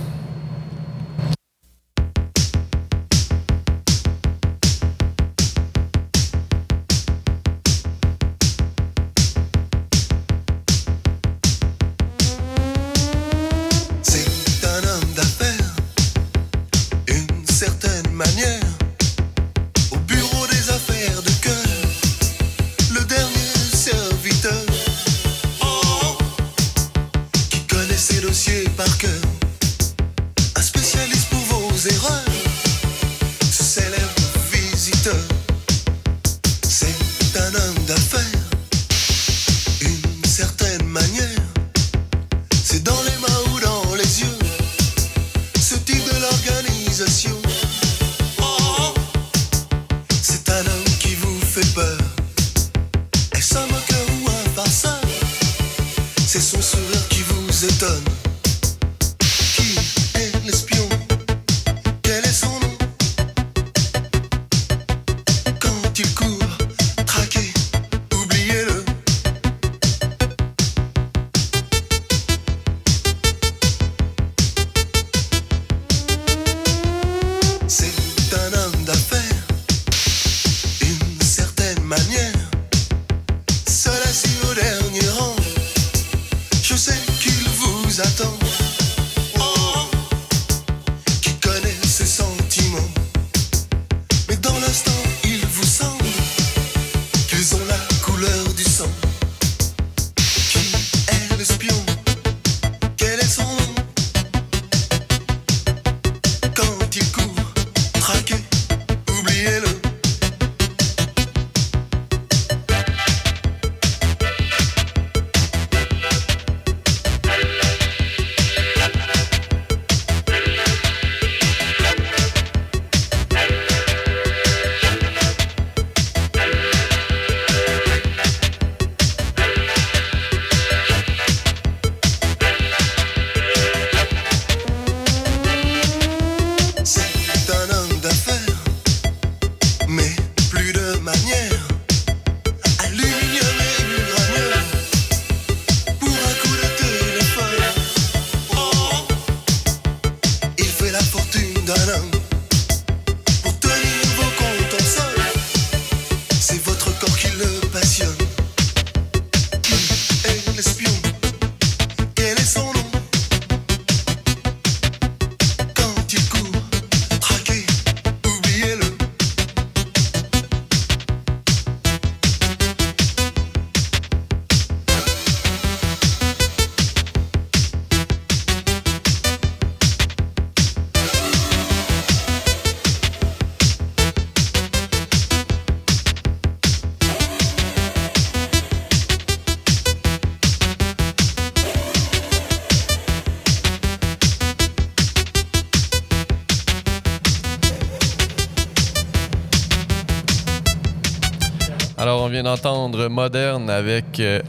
Vient 202.41 202.51
d'entendre 202.51 203.07
Moderne 203.07 203.69
avec 203.69 204.19
euh, 204.19 204.41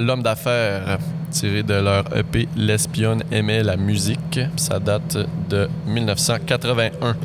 L'homme 0.00 0.22
d'affaires, 0.22 0.98
tiré 1.30 1.62
de 1.62 1.74
leur 1.74 2.04
EP 2.16 2.48
L'espionne 2.56 3.22
aimait 3.30 3.62
la 3.62 3.76
musique. 3.76 4.40
Ça 4.56 4.78
date 4.78 5.16
de 5.48 5.68
1981. 5.86 7.16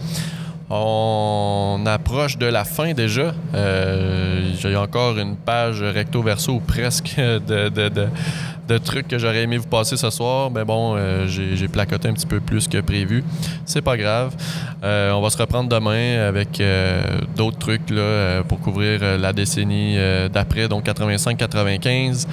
On 0.70 1.84
approche 1.86 2.38
de 2.38 2.46
la 2.46 2.64
fin 2.64 2.94
déjà. 2.94 3.34
Euh, 3.56 4.54
J'ai 4.60 4.76
encore 4.76 5.18
une 5.18 5.36
page 5.36 5.82
recto 5.82 6.22
verso 6.22 6.62
presque 6.66 7.16
de, 7.18 8.78
trucs 8.78 9.08
que 9.08 9.18
j'aurais 9.18 9.42
aimé 9.42 9.58
vous 9.58 9.68
passer 9.68 9.98
ce 9.98 10.10
soir. 10.10 10.50
Mais 10.52 10.64
bon, 10.64 10.96
euh, 10.96 11.26
j'ai 11.28 11.68
placoté 11.68 12.08
un 12.08 12.14
petit 12.14 12.28
peu 12.28 12.40
plus 12.40 12.68
que 12.68 12.80
prévu. 12.80 13.24
C'est 13.66 13.82
pas 13.82 13.98
grave. 13.98 14.36
Euh, 14.84 15.12
on 15.12 15.22
va 15.22 15.30
se 15.30 15.38
reprendre 15.38 15.70
demain 15.70 16.28
avec 16.28 16.60
euh, 16.60 17.04
d'autres 17.36 17.60
trucs 17.60 17.92
euh, 17.92 18.42
pour 18.42 18.60
couvrir 18.60 19.18
la 19.20 19.32
décennie 19.32 19.98
d'après, 20.34 20.68
donc 20.68 20.86
85-95. 20.86 22.28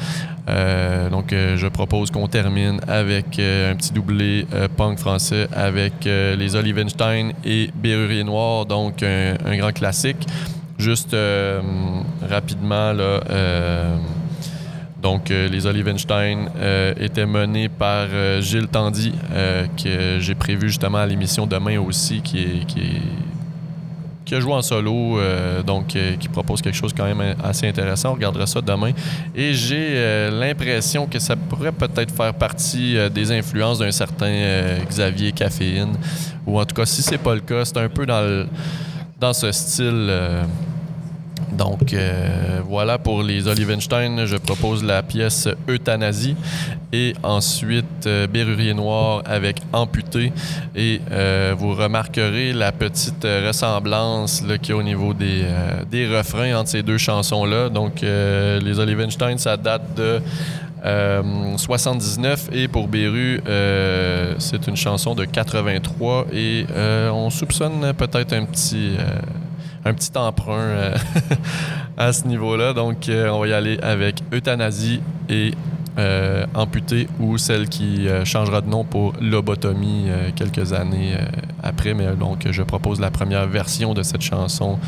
Euh, 0.49 1.11
donc, 1.11 1.31
je 1.33 1.67
propose 1.69 2.11
qu'on 2.11 2.27
termine 2.27 2.81
avec 2.89 3.39
un 3.39 3.77
petit 3.77 3.93
doublé 3.93 4.47
punk 4.77 4.99
français 4.99 5.47
avec 5.55 6.05
les 6.05 6.57
Olivenstein 6.57 7.33
et 7.45 7.71
Bérurier 7.75 8.25
Noir, 8.25 8.65
donc 8.65 9.03
un, 9.03 9.35
un 9.45 9.57
grand 9.57 9.73
classique. 9.73 10.27
Juste 10.79 11.15
rapidement, 12.31 12.93
là, 12.93 13.21
donc 15.09 15.31
euh, 15.31 15.49
les 15.49 15.65
Olivenstein 15.65 16.51
euh, 16.57 16.93
étaient 17.01 17.25
menés 17.25 17.71
par 17.71 18.09
euh, 18.13 18.43
Gilles 18.43 18.69
Tandy, 18.69 19.15
que 19.83 20.19
j'ai 20.21 20.35
prévu 20.35 20.69
justement 20.69 20.99
à 20.99 21.07
l'émission 21.07 21.47
demain 21.47 21.79
aussi, 21.81 22.21
qui 22.21 22.39
est, 22.43 22.67
qui 24.27 24.35
a 24.35 24.41
joué 24.41 24.53
en 24.53 24.61
solo, 24.61 25.19
donc 25.67 25.97
qui 26.21 26.29
propose 26.29 26.61
quelque 26.61 26.77
chose 26.77 26.93
quand 26.95 27.07
même 27.07 27.35
assez 27.43 27.67
intéressant. 27.67 28.11
On 28.11 28.15
regardera 28.15 28.47
ça 28.47 28.61
demain. 28.61 28.93
Et 29.35 29.55
j'ai 29.55 30.29
l'impression 30.31 31.07
que 31.07 31.19
ça 31.19 31.35
pourrait 31.37 31.73
peut-être 31.73 32.15
faire 32.15 32.35
partie 32.35 32.99
des 33.15 33.33
influences 33.33 33.79
d'un 33.79 33.91
certain 33.91 34.35
Xavier 34.87 35.33
Caféine. 35.33 35.95
Ou 36.47 36.61
en 36.61 36.67
tout 36.67 36.75
cas, 36.75 36.85
si 36.85 37.01
c'est 37.01 37.17
pas 37.17 37.35
le 37.35 37.41
cas, 37.41 37.65
c'est 37.65 37.79
un 37.79 37.89
peu 37.89 38.05
dans, 38.05 38.21
le- 38.21 38.47
dans 39.19 39.33
ce 39.33 39.51
style. 39.53 40.11
Donc 41.53 41.93
euh, 41.93 42.61
voilà 42.65 42.99
pour 42.99 43.23
les 43.23 43.49
Olivenstein, 43.49 44.27
je 44.27 44.37
propose 44.37 44.85
la 44.85 45.03
pièce 45.03 45.49
Euthanasie. 45.69 46.37
Et 46.93 47.15
ensuite 47.23 48.07
euh, 48.07 48.27
Bérurier 48.27 48.75
Noir 48.75 49.23
avec 49.27 49.57
Amputé. 49.73 50.33
Et 50.75 51.01
euh, 51.11 51.55
vous 51.59 51.75
remarquerez 51.75 52.53
la 52.53 52.73
petite 52.73 53.25
ressemblance 53.25 54.43
qu'il 54.63 54.71
y 54.71 54.73
a 54.73 54.77
au 54.77 54.83
niveau 54.83 55.13
des, 55.13 55.43
euh, 55.43 55.85
des 55.91 56.07
refrains 56.07 56.55
entre 56.55 56.71
ces 56.71 56.83
deux 56.83 56.99
chansons-là. 56.99 57.69
Donc 57.69 58.01
les 58.03 58.79
Olivenstein, 58.79 59.37
ça 59.39 59.57
date 59.57 59.95
de 59.97 60.21
euh, 60.85 61.57
79 61.57 62.51
et 62.53 62.69
pour 62.69 62.87
Beru, 62.89 63.41
c'est 64.39 64.67
une 64.67 64.77
chanson 64.77 65.15
de 65.15 65.25
83 65.25 66.27
et 66.33 66.67
on 67.13 67.31
soupçonne 67.31 67.93
peut-être 67.95 68.33
un 68.33 68.45
petit... 68.45 68.97
un 69.89 69.95
petit 69.95 70.17
emprunt 70.17 70.59
euh, 70.59 70.97
à 71.97 72.13
ce 72.13 72.27
niveau-là. 72.27 72.73
Donc, 72.73 73.09
euh, 73.09 73.31
on 73.31 73.41
va 73.41 73.49
y 73.49 73.53
aller 73.53 73.79
avec 73.83 74.23
Euthanasie 74.33 75.01
et 75.29 75.53
euh, 75.99 76.47
Amputé 76.55 77.09
ou 77.19 77.39
celle 77.39 77.69
qui 77.69 78.07
changera 78.25 78.61
de 78.61 78.69
nom 78.69 78.85
pour 78.85 79.15
Lobotomie 79.21 80.07
quelques 80.37 80.73
années 80.73 81.15
après. 81.63 81.95
Mais 81.95 82.07
donc, 82.15 82.47
je 82.49 82.63
propose 82.63 83.01
la 83.01 83.11
première 83.11 83.47
version 83.49 83.95
de 83.95 84.03
cette 84.03 84.23
chanson, 84.23 84.79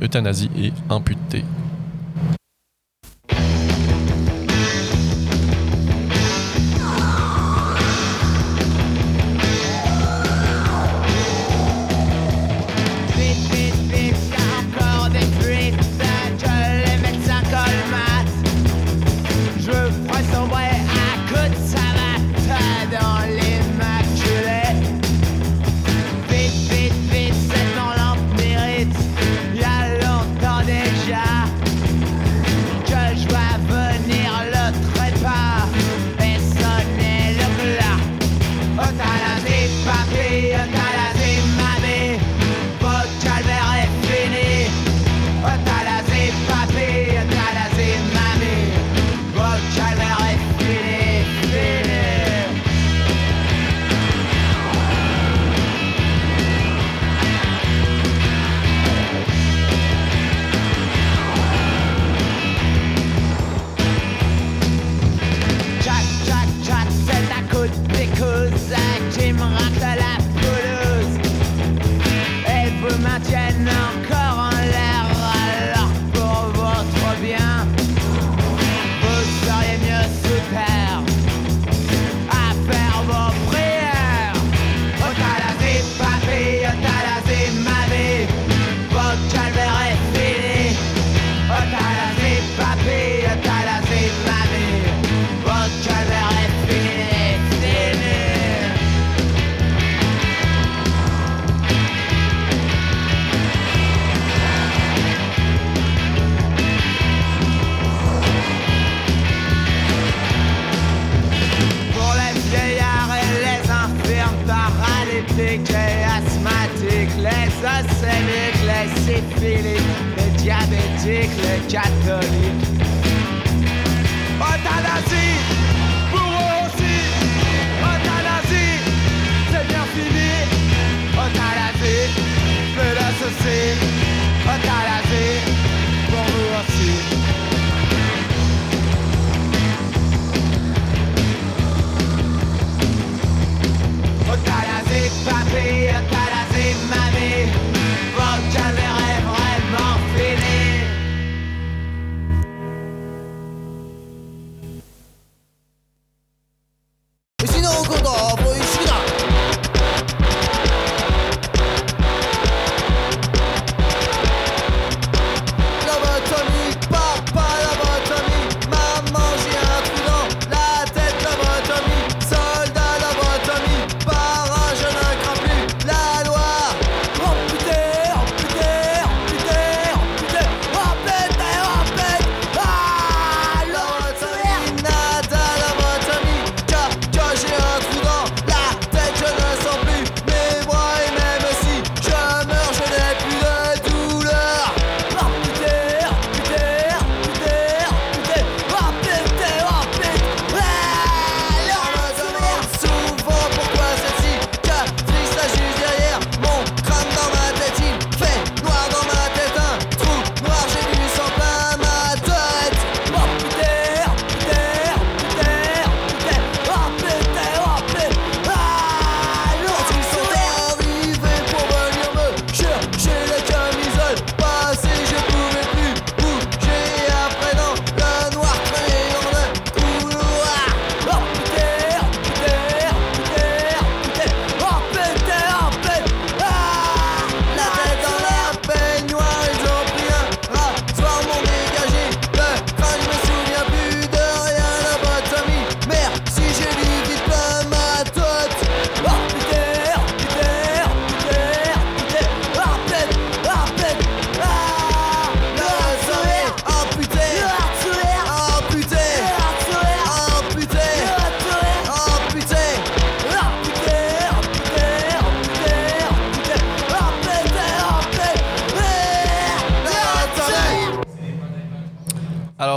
Euthanasie 0.00 0.50
et 0.56 0.72
Amputé. 0.88 1.44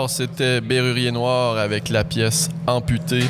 C'était 0.08 0.62
Berrurier 0.62 1.12
Noir 1.12 1.58
avec 1.58 1.90
la 1.90 2.04
pièce 2.04 2.50
Amputée. 2.66 3.24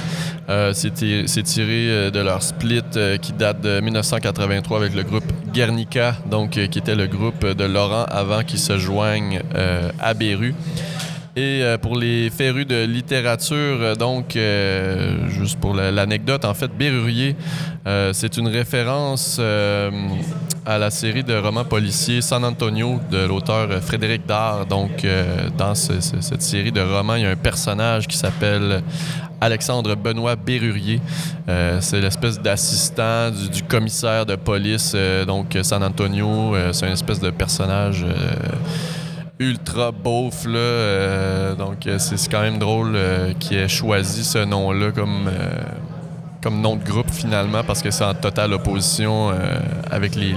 Euh, 0.50 0.72
c'est 0.74 0.94
tiré, 0.94 1.88
euh, 1.90 2.12
de 2.12 2.20
leur 2.20 2.42
split 2.44 2.82
euh, 2.96 3.18
qui 3.18 3.34
date 3.34 3.62
de 3.62 3.80
1983 3.82 4.78
avec 4.78 4.96
le 4.96 5.04
groupe 5.04 5.26
Guernica, 5.54 6.16
donc 6.30 6.52
qui 6.52 6.80
était 6.80 6.96
le 6.96 7.08
groupe 7.08 7.46
de 7.46 7.64
Laurent 7.66 8.06
avant 8.10 8.44
qu'il 8.44 8.60
se 8.60 8.78
joigne 8.78 9.42
euh, 9.56 9.90
à 10.00 10.14
Beru. 10.14 10.54
Et 11.36 11.62
pour 11.84 11.96
les 11.96 12.32
férus 12.32 12.66
de 12.66 12.84
littérature, 12.86 13.96
donc, 13.96 14.36
juste 15.28 15.60
pour 15.60 15.76
la- 15.76 15.92
l'anecdote, 15.92 16.44
en 16.46 16.56
fait, 16.56 16.72
Berrurier, 16.76 17.36
euh, 17.86 18.12
c'est 18.12 18.38
une 18.38 18.48
référence 18.48 19.40
à 20.68 20.78
la 20.78 20.90
série 20.92 21.24
de 21.24 21.34
romans 21.34 21.64
policiers 21.64 22.22
San 22.22 22.44
Antonio 22.44 23.00
de 23.10 23.26
l'auteur 23.26 23.70
euh, 23.72 23.80
Frédéric 23.80 24.26
Dard. 24.26 24.66
Donc, 24.66 25.06
euh, 25.06 25.48
dans 25.58 25.74
ce- 25.74 26.02
ce- 26.02 26.20
cette 26.20 26.42
série 26.42 26.74
de 26.74 26.82
romans, 26.82 27.16
il 27.16 27.24
y 27.24 27.26
a 27.26 27.30
un 27.30 27.36
personnage 27.38 28.06
qui 28.06 28.18
s'appelle 28.18 28.84
Alexandre 29.40 29.96
Benoît 29.96 30.36
Berrurier. 30.36 31.00
Euh, 31.48 31.78
c'est 31.80 32.02
l'espèce 32.02 32.38
d'assistant 32.42 33.32
du, 33.32 33.64
commissaire 33.64 34.26
de 34.26 34.36
police, 34.36 34.94
donc 35.26 35.58
San 35.64 35.82
Antonio. 35.84 36.54
C'est 36.74 36.86
une 36.88 36.94
espèce 36.94 37.22
de 37.22 37.30
personnage 37.30 38.06
ultra 39.40 39.92
beauf, 39.92 40.46
là. 40.48 41.56
Donc, 41.56 41.88
c'est 41.98 42.30
quand 42.30 42.42
même 42.42 42.58
drôle 42.60 42.98
qu'il 43.40 43.58
ait 43.58 43.68
choisi 43.70 44.24
ce 44.26 44.40
nom-là 44.44 44.92
comme, 44.92 45.28
euh, 45.28 45.50
comme 46.42 46.62
nom 46.62 46.76
de 46.76 46.84
groupe, 46.84 47.10
finalement, 47.12 47.64
parce 47.64 47.82
que 47.82 47.92
c'est 47.92 48.04
en 48.04 48.14
totale 48.14 48.54
opposition 48.54 49.30
euh, 49.32 49.60
avec 49.90 50.16
les, 50.16 50.34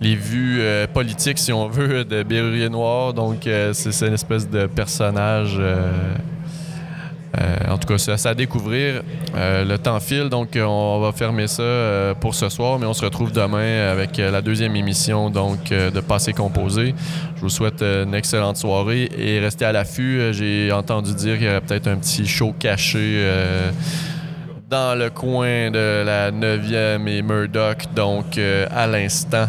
les- 0.00 0.16
vues 0.16 0.58
euh, 0.60 0.86
politiques, 0.86 1.38
si 1.38 1.52
on 1.52 1.68
veut, 1.68 2.04
de 2.04 2.22
Berrurier 2.22 2.68
Noir. 2.68 3.12
Donc, 3.12 3.46
euh, 3.46 3.72
c'est 3.72 4.06
une 4.06 4.14
espèce 4.14 4.48
de 4.48 4.66
personnage... 4.66 5.58
en 7.68 7.76
tout 7.78 7.86
cas, 7.86 7.98
c'est 7.98 8.26
à 8.26 8.34
découvrir. 8.34 9.02
Le 9.34 9.76
temps 9.76 10.00
file, 10.00 10.28
donc 10.28 10.58
on 10.60 10.98
va 11.00 11.12
fermer 11.12 11.46
ça 11.46 12.14
pour 12.20 12.34
ce 12.34 12.48
soir, 12.48 12.78
mais 12.78 12.86
on 12.86 12.94
se 12.94 13.04
retrouve 13.04 13.30
demain 13.30 13.90
avec 13.92 14.16
la 14.16 14.40
deuxième 14.40 14.74
émission 14.74 15.30
donc 15.30 15.68
de 15.68 16.00
Passé 16.00 16.32
Composé. 16.32 16.94
Je 17.36 17.40
vous 17.40 17.50
souhaite 17.50 17.82
une 17.82 18.14
excellente 18.14 18.56
soirée 18.56 19.08
et 19.16 19.38
restez 19.38 19.66
à 19.66 19.72
l'affût. 19.72 20.32
J'ai 20.32 20.72
entendu 20.72 21.14
dire 21.14 21.36
qu'il 21.36 21.46
y 21.46 21.50
aurait 21.50 21.60
peut-être 21.60 21.86
un 21.86 21.96
petit 21.96 22.26
show 22.26 22.52
caché 22.58 23.24
dans 24.68 24.98
le 24.98 25.08
coin 25.08 25.70
de 25.70 26.02
la 26.04 26.30
9e 26.30 27.08
et 27.08 27.22
Murdoch, 27.22 27.86
donc 27.94 28.36
euh, 28.36 28.66
à 28.70 28.86
l'instant. 28.86 29.46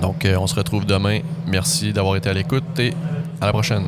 Donc 0.00 0.24
euh, 0.24 0.36
on 0.36 0.46
se 0.46 0.56
retrouve 0.56 0.84
demain. 0.84 1.20
Merci 1.46 1.92
d'avoir 1.92 2.16
été 2.16 2.28
à 2.28 2.32
l'écoute 2.32 2.78
et 2.80 2.94
à 3.40 3.46
la 3.46 3.52
prochaine. 3.52 3.84